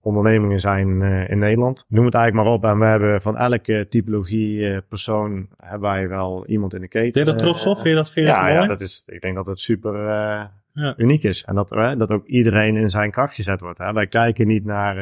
[0.00, 1.84] ondernemingen zijn in Nederland.
[1.88, 2.64] Noem het eigenlijk maar op.
[2.64, 7.12] En we hebben van elke typologie persoon hebben wij wel iemand in de keten.
[7.12, 7.74] Vind je dat trots op?
[7.74, 10.02] Vind je dat, vind je ja, dat ja, dat is, ik denk dat het super
[10.72, 10.94] ja.
[10.96, 11.44] uniek is.
[11.44, 13.78] En dat, dat ook iedereen in zijn kracht gezet wordt.
[13.78, 13.92] Hè?
[13.92, 14.96] Wij kijken niet naar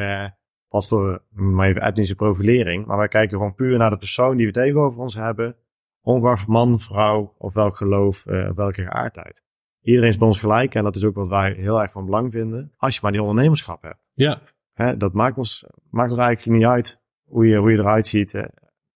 [0.69, 2.87] wat voor, maar even etnische profilering.
[2.87, 5.57] Maar wij kijken gewoon puur naar de persoon die we tegenover ons hebben.
[6.03, 9.45] Ongeacht man, vrouw of welk geloof, uh, of welke geaardheid.
[9.83, 12.33] Iedereen is bij ons gelijk en dat is ook wat wij heel erg van belang
[12.33, 12.73] vinden.
[12.77, 13.99] Als je maar die ondernemerschap hebt.
[14.13, 14.39] Ja.
[14.73, 18.33] hè, dat maakt ons, maakt ons eigenlijk niet uit hoe je, hoe je eruit ziet.
[18.33, 18.43] hè.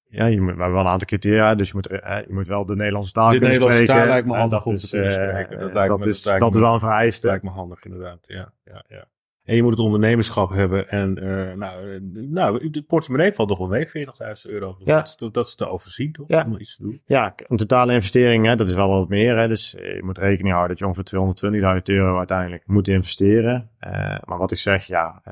[0.04, 2.46] Ja, je moet, we hebben wel een aantal criteria, dus je moet, hè, je moet
[2.46, 4.02] wel de Nederlandse taal De kunnen Nederlandse spreken.
[4.04, 5.58] taal lijkt me handig om te kunnen eh, spreken.
[5.58, 7.26] Dat eh, lijkt is, dat me- is wel een vereiste.
[7.26, 8.18] lijkt me handig inderdaad.
[8.26, 9.04] Ja, ja, ja.
[9.50, 10.88] En je moet het ondernemerschap hebben.
[10.88, 13.92] En eh, nou, nou, de portemonnee valt nog wel mee, 40.000
[14.50, 14.76] euro.
[14.78, 14.96] Ja.
[14.96, 16.28] Dat, is, te- dat is te overzien, toch?
[16.28, 16.44] Ja.
[16.46, 17.02] Om iets te doen.
[17.04, 19.36] Ja, een totale investering, hè, dat is wel wat meer.
[19.38, 23.70] Hè, dus eh, je moet rekening houden dat je ongeveer 220.000 euro uiteindelijk moet investeren.
[23.78, 23.90] Eh,
[24.24, 25.22] maar wat ik zeg, ja,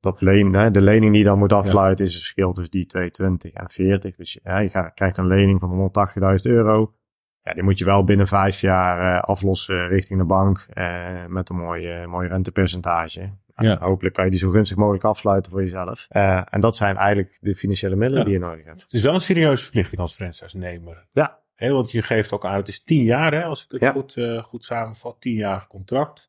[0.00, 2.86] dat leen, hè, de lening die je dan moet afsluiten is het verschil tussen die
[2.86, 4.16] 220 en 40.
[4.16, 5.90] Dus ja, je krijgt een lening van
[6.20, 6.94] 180.000 euro.
[7.42, 11.48] Ja, die moet je wel binnen vijf jaar eh, aflossen richting de bank eh, met
[11.48, 13.32] een mooi, eh, mooi rentepercentage.
[13.56, 13.78] Ja.
[13.78, 16.06] Hopelijk kan je die zo gunstig mogelijk afsluiten voor jezelf.
[16.08, 18.24] En dat zijn eigenlijk de financiële middelen Ja.
[18.24, 18.82] die je nodig hebt.
[18.82, 21.06] Het is wel een serieuze verplichting als franchise-nemer.
[21.10, 23.80] Ja, Hè, want je geeft ook aan, het is tien jaar, hè, als ik het
[23.80, 23.90] Ja.
[23.90, 26.27] goed, goed samenvat, tien jaar contract.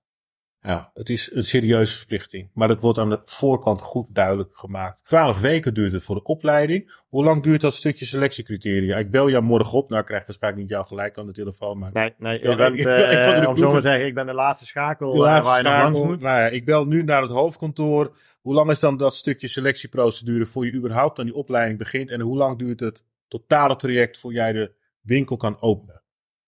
[0.61, 2.49] Ja, het is een serieuze verplichting.
[2.53, 4.99] Maar dat wordt aan de voorkant goed duidelijk gemaakt.
[5.03, 6.91] Twaalf weken duurt het voor de opleiding.
[7.09, 8.97] Hoe lang duurt dat stukje selectiecriteria?
[8.97, 9.89] Ik bel jou morgen op.
[9.89, 11.79] Nou, ik krijg waarschijnlijk niet jou gelijk aan de telefoon.
[11.79, 13.81] Maar Nee, nee Ja, bent, ik- eh, ik vond de om zo maar te recruiter-
[13.81, 16.13] zeggen, ik ben de laatste schakel de eh, laatste waar je nog langs schakel.
[16.13, 16.21] moet.
[16.23, 18.15] Nou ja, ik bel nu naar het hoofdkantoor.
[18.41, 22.09] Hoe lang is dan dat stukje selectieprocedure voor je überhaupt aan die opleiding begint?
[22.09, 25.98] En hoe lang duurt het totale traject voor jij de winkel kan openen?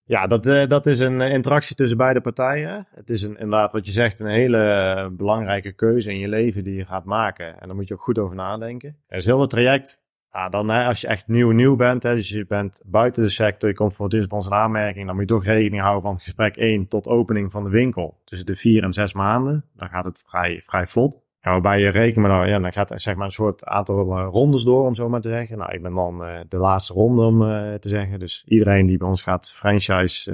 [0.04, 2.86] Ja, dat, eh, dat is een eh, interactie tussen beide partijen.
[2.90, 6.64] Het is een, inderdaad, wat je zegt, een hele eh, belangrijke keuze in je leven
[6.64, 7.60] die je gaat maken.
[7.60, 8.96] En daar moet je ook goed over nadenken.
[9.06, 10.00] Er is heel het traject.
[10.32, 13.28] Ja, dan hè, als je echt nieuw nieuw bent, hè, dus je bent buiten de
[13.28, 16.56] sector, je komt voor het eerst aanmerking, dan moet je toch rekening houden van gesprek
[16.56, 18.20] 1 tot opening van de winkel.
[18.24, 19.64] Tussen de 4 en 6 maanden.
[19.76, 21.21] Dan gaat het vrij, vrij vlot.
[21.44, 24.28] Ja, waarbij je rekent, maar ja, dan gaat er zeg maar een soort aantal eh,
[24.30, 25.58] rondes door, om zo maar te zeggen.
[25.58, 28.18] Nou, ik ben dan eh, de laatste ronde, om eh, te zeggen.
[28.18, 30.30] Dus iedereen die bij ons gaat franchise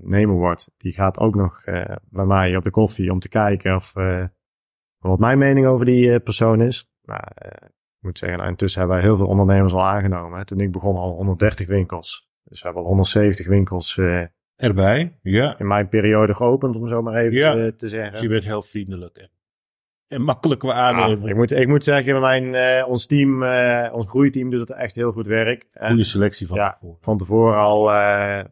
[0.00, 1.62] nemen wordt, die gaat ook nog
[2.10, 3.92] bij mij op de koffie om te kijken of
[4.98, 6.90] wat mijn mening over die persoon is.
[7.02, 10.38] Nou, ik moet zeggen, nou, intussen hebben wij heel veel ondernemers al aangenomen.
[10.38, 10.44] Hè.
[10.44, 12.28] Toen ik begon al 130 winkels.
[12.44, 14.00] Dus we hebben al 170 winkels
[14.56, 15.58] Erbij, ja.
[15.58, 17.72] in mijn periode geopend, om zo maar even Ja.
[17.72, 18.12] te, zeggen.
[18.12, 19.30] Dus je bent heel vriendelijk en,
[20.08, 21.28] en makkelijk we aannemen.
[21.28, 24.94] ik, moet, ik moet zeggen, mijn, eh, ons team, eh, ons groeiteam doet het echt
[24.94, 25.66] heel goed werk.
[25.80, 26.70] Goede selectie van Ja.
[26.72, 26.96] tevoren.
[27.00, 28.44] van tevoren al, eh,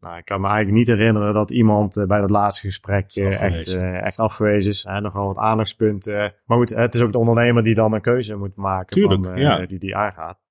[0.00, 4.02] nou, ik kan me eigenlijk niet herinneren dat iemand bij dat laatste gesprek echt, afgewezen.
[4.02, 4.84] echt afgewezen is.
[4.88, 6.34] Hè, nogal wat aandachtspunten.
[6.46, 9.36] Maar goed, het is ook de ondernemer die dan een keuze moet maken Tuurlijk, van,
[9.36, 9.66] ja.
[9.66, 10.42] die die aangaat.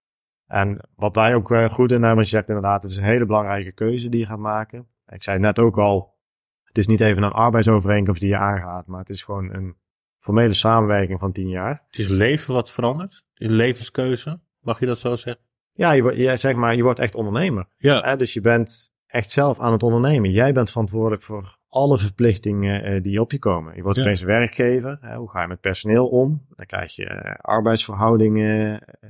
[0.47, 3.71] En wat wij ook goed in hebben, je zegt inderdaad, het is een hele belangrijke
[3.71, 4.87] keuze die je gaat maken.
[5.07, 6.15] Ik zei net ook al,
[6.63, 9.75] het is niet even een arbeidsovereenkomst die je aangaat, maar het is gewoon een
[10.23, 11.83] formele samenwerking van tien jaar.
[11.87, 13.23] Het is leven wat verandert.
[13.33, 14.39] Levenskeuze.
[14.61, 15.43] Mag je dat zo zeggen?
[15.73, 17.65] Ja, je, zeg maar, je wordt echt ondernemer.
[17.77, 18.01] Ja.
[18.01, 20.31] Hè, dus je bent echt zelf aan het ondernemen.
[20.31, 23.75] Jij bent verantwoordelijk voor alle verplichtingen eh, die op je komen.
[23.75, 24.03] Je wordt Ja.
[24.03, 24.97] opeens werkgever.
[25.01, 26.45] Hè, hoe ga je met personeel om?
[26.55, 28.81] Dan krijg je eh, arbeidsverhoudingen.
[28.81, 29.09] eh,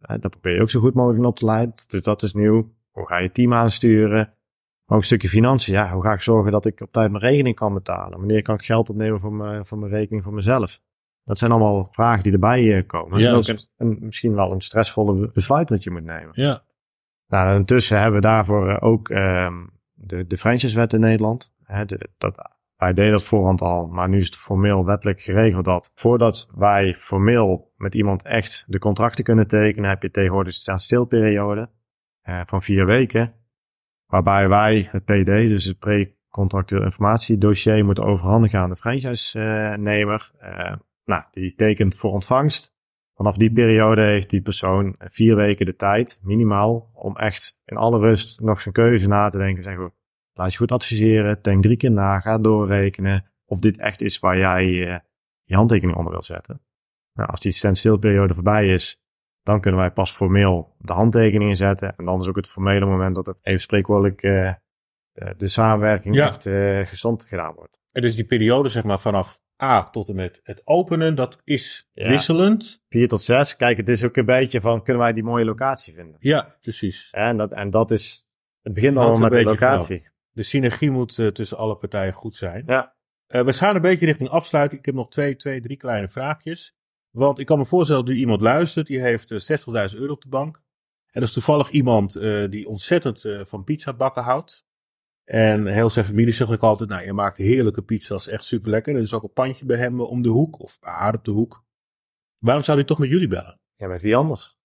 [0.00, 1.74] daar probeer je ook zo goed mogelijk op te leiden.
[1.88, 2.72] Dus dat is nieuw.
[2.90, 4.32] Hoe ga je team aansturen?
[4.88, 5.74] Maar ook een stukje financiën.
[5.74, 8.18] Ja, hoe ga ik zorgen dat ik op tijd mijn rekening kan betalen?
[8.18, 10.80] Wanneer kan ik geld opnemen voor mijn, voor mijn rekening voor mezelf?
[11.24, 13.18] Dat zijn allemaal vragen die erbij eh, komen.
[13.18, 16.30] Ja, en ook een, een- misschien wel een stressvolle besluit dat je moet nemen.
[16.32, 16.62] Ja.
[17.26, 19.54] Nou, en intussen hebben we daarvoor eh, ook ehm,
[19.92, 21.54] de, de franchisewet in Nederland.
[21.62, 25.64] Hè, de, dat, wij deden dat voorhand al, maar nu is het formeel wettelijk geregeld
[25.64, 30.60] dat voordat wij formeel met iemand echt de contracten kunnen tekenen, heb je tegenwoordig een
[30.60, 31.68] standstilperiode
[32.22, 33.32] eh, van vier weken.
[34.08, 40.30] Waarbij wij het PD, dus het pre-contractueel informatiedossier, moeten overhandigen aan de franchise-nemer.
[40.38, 42.76] Eh, nou, die tekent voor ontvangst.
[43.14, 47.98] Vanaf die periode heeft die persoon vier weken de tijd, minimaal, om echt in alle
[47.98, 49.62] rust nog zijn keuze na te denken.
[49.62, 49.92] Zeggen we,
[50.32, 54.38] laat je goed adviseren, denk drie keer na, ga doorrekenen of dit echt is waar
[54.38, 54.98] jij eh,
[55.44, 56.60] je handtekening onder wilt zetten.
[57.12, 59.02] Nou, als die standstilperiode voorbij is,
[59.48, 61.94] dan kunnen wij pas formeel de handtekeningen zetten.
[61.96, 64.52] En dan is ook het formele moment dat er even spreekwoordelijk eh,
[65.12, 66.26] de, de samenwerking Ja.
[66.26, 67.80] echt eh gestand gedaan wordt.
[67.92, 71.90] En dus die periode, zeg maar, vanaf A tot en met het openen, dat is
[71.92, 72.08] Ja.
[72.08, 72.82] wisselend.
[72.88, 73.56] Vier tot zes.
[73.56, 76.16] Kijk, het is ook een beetje van, kunnen wij die mooie locatie vinden?
[76.18, 77.08] Ja, precies.
[77.10, 78.26] En dat, en dat is,
[78.62, 80.02] het begint Het allemaal met de locatie.
[80.30, 82.62] De synergie moet eh, tussen alle partijen goed zijn.
[82.66, 82.94] Ja.
[83.26, 84.80] Eh, we gaan een beetje richting afsluiting.
[84.80, 86.76] Ik heb nog twee, twee, drie kleine vraagjes.
[87.10, 90.22] Want ik kan me voorstellen dat nu iemand luistert, die heeft eh, 60.000 euro op
[90.22, 90.62] de bank.
[91.10, 94.66] En dat is toevallig iemand eh, die ontzettend eh, van pizza bakken houdt.
[95.24, 98.94] En heel zijn familie zegt ook altijd, nou, je maakt heerlijke pizza's, echt super lekker.
[98.94, 101.30] Er is ook een pandje bij hem om de hoek, of bij haar op de
[101.30, 101.64] hoek.
[102.38, 103.60] Waarom zou hij toch met jullie bellen?
[103.74, 104.58] Ja, met wie anders?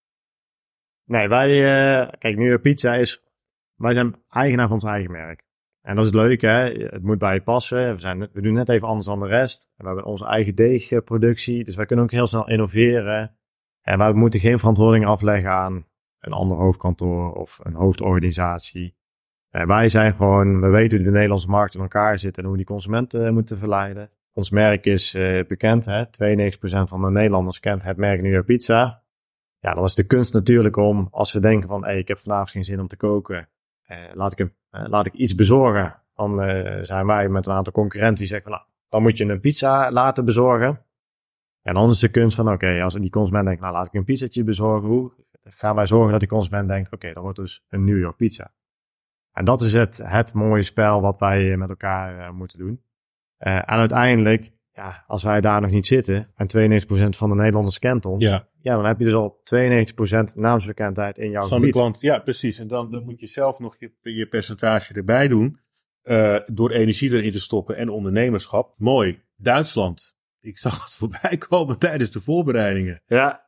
[1.06, 3.24] Nee, wij, eh, kijk, nu pizza is,
[3.76, 5.44] wij zijn eigenaar van ons eigen merk.
[5.84, 6.72] En dat is leuk, hè?
[6.72, 7.94] Het moet bij je passen.
[7.94, 9.72] We, zijn, we doen net even anders dan de rest.
[9.76, 13.36] We hebben onze eigen deegproductie, dus wij kunnen ook heel snel innoveren.
[13.82, 15.86] En wij moeten geen verantwoording afleggen aan
[16.20, 18.96] een ander hoofdkantoor of een hoofdorganisatie.
[19.50, 22.58] En wij zijn gewoon, we weten hoe de Nederlandse markt in elkaar zit en hoe
[22.58, 24.10] die consumenten eh, moeten verleiden.
[24.34, 26.06] Ons merk is uh, bekend, hè?
[26.06, 26.08] 92%
[26.84, 29.04] van de Nederlanders kent het merk New Pizza.
[29.60, 32.64] Ja, dan is de kunst natuurlijk om, als we denken van, ik heb vanavond geen
[32.64, 33.50] zin om te koken,
[33.84, 36.02] eh, laat, ik eh, laat ik iets bezorgen.
[36.16, 39.26] Dan eh, zijn wij met een aantal concurrenten die zeggen van, nou, dan moet je
[39.26, 40.86] een pizza laten bezorgen.
[41.62, 44.04] En dan is de kunst van, oké, als die consument denkt, nou, laat ik een
[44.04, 45.12] pizzatje bezorgen, hoe
[45.44, 48.54] gaan wij zorgen dat die consument denkt, oké, dat wordt dus een New York pizza.
[49.32, 52.82] En dat is het, het mooie spel wat wij met elkaar moeten doen.
[53.38, 58.06] en uiteindelijk ja, als wij daar nog niet zitten en 92% van de Nederlanders kent
[58.06, 58.48] ons, ja.
[58.62, 59.42] ja, dan heb je dus al
[60.36, 61.74] 92% naamsbekendheid in jouw van gebied.
[61.74, 62.02] de klant.
[62.02, 62.60] Ja, precies.
[62.60, 65.60] En dan, dan moet je zelf nog je, je percentage erbij doen
[66.04, 68.74] uh, door energie erin te stoppen en ondernemerschap.
[68.78, 69.22] Mooi.
[69.36, 70.16] Duitsland.
[70.40, 73.02] Ik zag het voorbij komen tijdens de voorbereidingen.
[73.06, 73.46] Ja,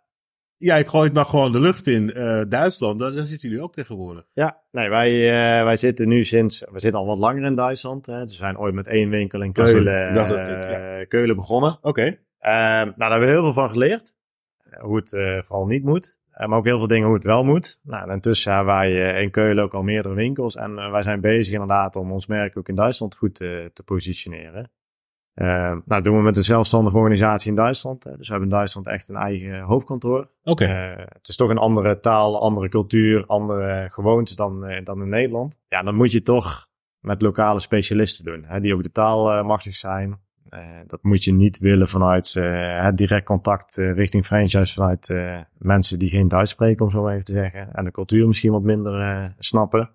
[0.58, 2.12] ja, ik gooi het maar gewoon de lucht in.
[2.16, 4.26] Uh, Duitsland, daar, daar, zitten jullie ook tegenwoordig.
[4.34, 8.06] Ja, nee, wij, uh, wij zitten nu sinds, we zitten al wat langer in Duitsland.
[8.06, 8.26] Hè.
[8.26, 11.06] Dus we zijn ooit met één winkel in Keulen, dat het, ja.
[11.06, 11.78] Keulen begonnen.
[11.82, 11.88] Oké.
[11.88, 12.08] Okay.
[12.08, 12.52] Uh,
[12.86, 14.18] nou, daar hebben we heel veel van geleerd.
[14.80, 15.10] Hoe het
[15.46, 16.18] vooral niet moet.
[16.32, 17.80] maar ook heel veel dingen hoe het wel moet.
[17.84, 20.56] Nou, intussen hebben wij in Keulen ook al meerdere winkels.
[20.56, 24.72] En wij zijn bezig inderdaad om ons merk ook in Duitsland goed te positioneren.
[25.36, 28.04] Uh, nou, dat doen we met een zelfstandige organisatie in Duitsland.
[28.04, 28.18] Hè.
[28.18, 30.20] Dus we hebben in Duitsland echt een eigen hoofdkantoor.
[30.20, 30.64] Oké.
[30.64, 30.92] Okay.
[30.92, 35.10] Uh, het is toch een andere taal, andere cultuur, andere gewoontes dan, uh, dan in
[35.10, 35.60] Nederland.
[35.68, 36.68] Ja, dan moet je toch
[37.00, 40.24] met lokale specialisten doen, hè, die ook de taal machtig zijn.
[40.88, 45.14] dat moet je niet willen vanuit het direct contact richting franchise, vanuit
[45.58, 47.74] mensen die geen Duits spreken, om zo maar even te zeggen.
[47.74, 49.90] En de cultuur misschien wat minder snappen.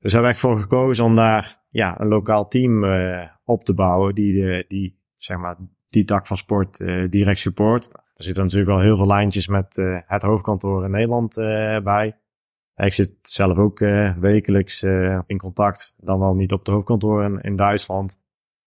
[0.00, 3.74] Dus hebben we echt voor gekozen om daar ja, een lokaal team uh, op te
[3.74, 5.56] bouwen die, de, die, zeg maar,
[5.88, 7.90] die tak van sport uh, direct support.
[7.92, 11.34] Er zitten natuurlijk wel heel veel lijntjes met uh, het hoofdkantoor in Nederland
[11.84, 12.18] bij.
[12.76, 13.78] Ik zit zelf ook
[14.20, 14.82] wekelijks
[15.26, 18.20] in contact, dan wel niet op de hoofdkantoor in, in Duitsland.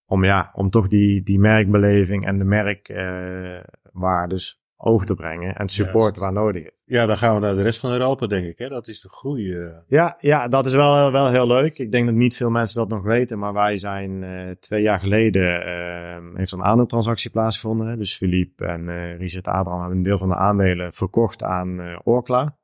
[0.05, 6.17] Om, ja, om toch die, die merkbeleving en de merkwaardes over te brengen en support
[6.17, 6.71] waar nodig is.
[6.85, 8.57] Ja, dan gaan we naar de rest van Europa, denk ik.
[8.57, 8.69] Hè?
[8.69, 9.47] Dat is de groei.
[9.47, 9.77] Uh...
[9.87, 11.77] Ja, ja, dat is wel, wel heel leuk.
[11.77, 14.99] Ik denk dat niet veel mensen dat nog weten, maar wij zijn uh, twee jaar
[14.99, 17.87] geleden, uh, heeft een aandeeltransactie plaatsgevonden.
[17.87, 17.97] Hè?
[17.97, 22.57] Dus Philippe en uh, Richard Abraham hebben een deel van de aandelen verkocht aan Orkla.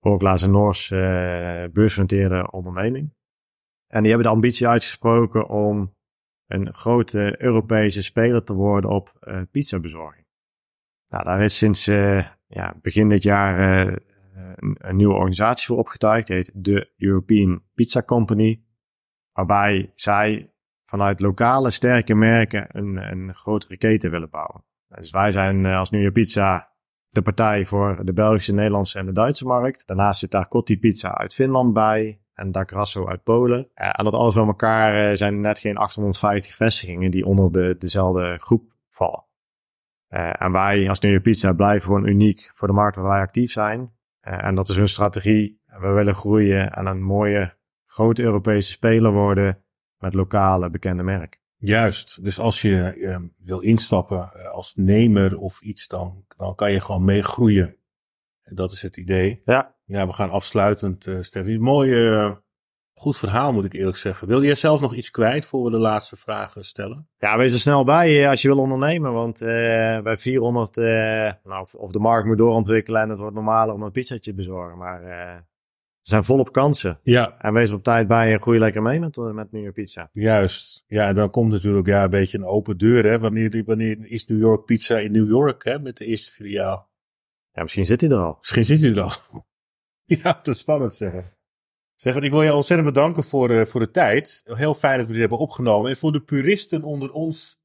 [0.00, 0.88] Orkla is een Noors
[1.72, 3.14] beursgenoteerde onderneming.
[3.86, 5.94] En die hebben de ambitie uitgesproken om
[6.46, 9.12] een grote Europese speler te worden op
[9.50, 10.23] pizzabezorging.
[11.14, 13.96] Nou, daar is sinds uh, ja, begin dit jaar uh,
[14.56, 16.26] een, een, nieuwe organisatie voor opgetuigd.
[16.26, 18.62] Die heet de European Pizza Company.
[19.32, 20.52] Waarbij zij
[20.84, 24.64] vanuit lokale sterke merken een, een grotere keten willen bouwen.
[24.88, 26.72] Dus wij zijn uh, als New York Pizza
[27.08, 29.86] de partij voor de Belgische, Nederlandse en de Duitse markt.
[29.86, 33.68] Daarnaast zit daar Cotti Pizza uit Finland bij en Da Grasso uit Polen.
[33.74, 38.72] en dat alles bij elkaar zijn net geen 850 vestigingen die onder de, dezelfde groep
[38.90, 39.24] vallen.
[40.14, 43.52] Uh, en wij als New Pizza blijven gewoon uniek voor de markt waar wij actief
[43.52, 43.80] zijn.
[43.80, 45.60] Uh, en dat is hun strategie.
[45.66, 47.56] We willen groeien en een mooie
[47.86, 49.62] grote Europese speler worden
[49.98, 51.40] met lokale bekende merk.
[51.56, 56.72] Juist, dus als je uh, wil instappen eh, als nemer of iets, dan, dan kan
[56.72, 57.76] je gewoon meegroeien.
[58.44, 59.42] Dat is het idee.
[59.44, 59.74] Ja.
[59.86, 61.58] Ja, we gaan afsluitend, uh, Steffi.
[61.58, 62.42] Mooie,
[62.94, 64.28] Goed verhaal, moet ik eerlijk zeggen.
[64.28, 67.08] Wil jij zelf nog iets kwijt voor we de laatste vragen stellen?
[67.18, 69.12] Ja, wees er snel bij eh, als je wil ondernemen.
[69.12, 69.48] Want uh,
[70.00, 73.82] bij 400, uh, nou, of, of, de markt moet doorontwikkelen en het wordt normaler om
[73.82, 74.78] een pizzatje te bezorgen.
[74.78, 75.44] Maar uh, er
[76.00, 76.98] zijn volop kansen.
[77.02, 77.38] Ja.
[77.38, 80.10] En wees op tijd bij en groei lekker mee met, met New York Pizza.
[80.12, 80.84] Juist.
[80.86, 83.04] Ja, dan komt natuurlijk ja, een beetje een open deur.
[83.04, 83.18] Hè?
[83.18, 85.78] Wanneer, wanneer is New York Pizza in New York hè?
[85.78, 86.90] met de eerste filiaal?
[87.52, 88.36] Ja, misschien zit hij er al.
[88.38, 89.10] Misschien zit hij er al.
[90.22, 91.24] ja, dat is spannend zeggen.
[91.94, 94.42] Zeg, ik wil je ontzettend bedanken voor, uh, voor de tijd.
[94.44, 95.90] Heel fijn dat we dit hebben opgenomen.
[95.90, 97.56] En voor de puristen onder ons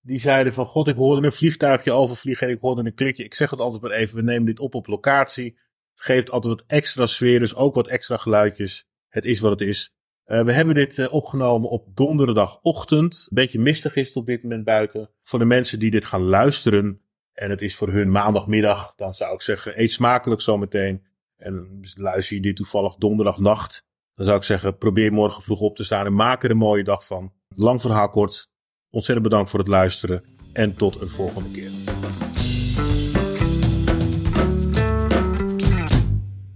[0.00, 0.66] die zeiden van...
[0.66, 3.24] God, ik hoorde een vliegtuigje overvliegen en ik hoorde een klikje.
[3.24, 5.58] Ik zeg het altijd maar even, we nemen dit op op locatie.
[5.94, 8.86] Het geeft altijd wat extra sfeer, dus ook wat extra geluidjes.
[9.08, 9.94] Het is wat het is.
[10.26, 13.14] Uh, we hebben dit uh, opgenomen op donderdagochtend.
[13.14, 15.10] Een beetje mistig is het op dit moment buiten.
[15.22, 17.00] Voor de mensen die dit gaan luisteren
[17.32, 21.06] en het is voor hun maandagmiddag, dan zou ik zeggen, eet smakelijk zometeen.
[21.36, 23.84] En luister je dit toevallig donderdagnacht,
[24.14, 26.84] dan zou ik zeggen, probeer morgen vroeg op te staan en maak er een mooie
[26.84, 27.32] dag van.
[27.48, 28.48] Lang verhaal kort.
[28.90, 31.70] Ontzettend bedankt voor het luisteren en tot een volgende keer.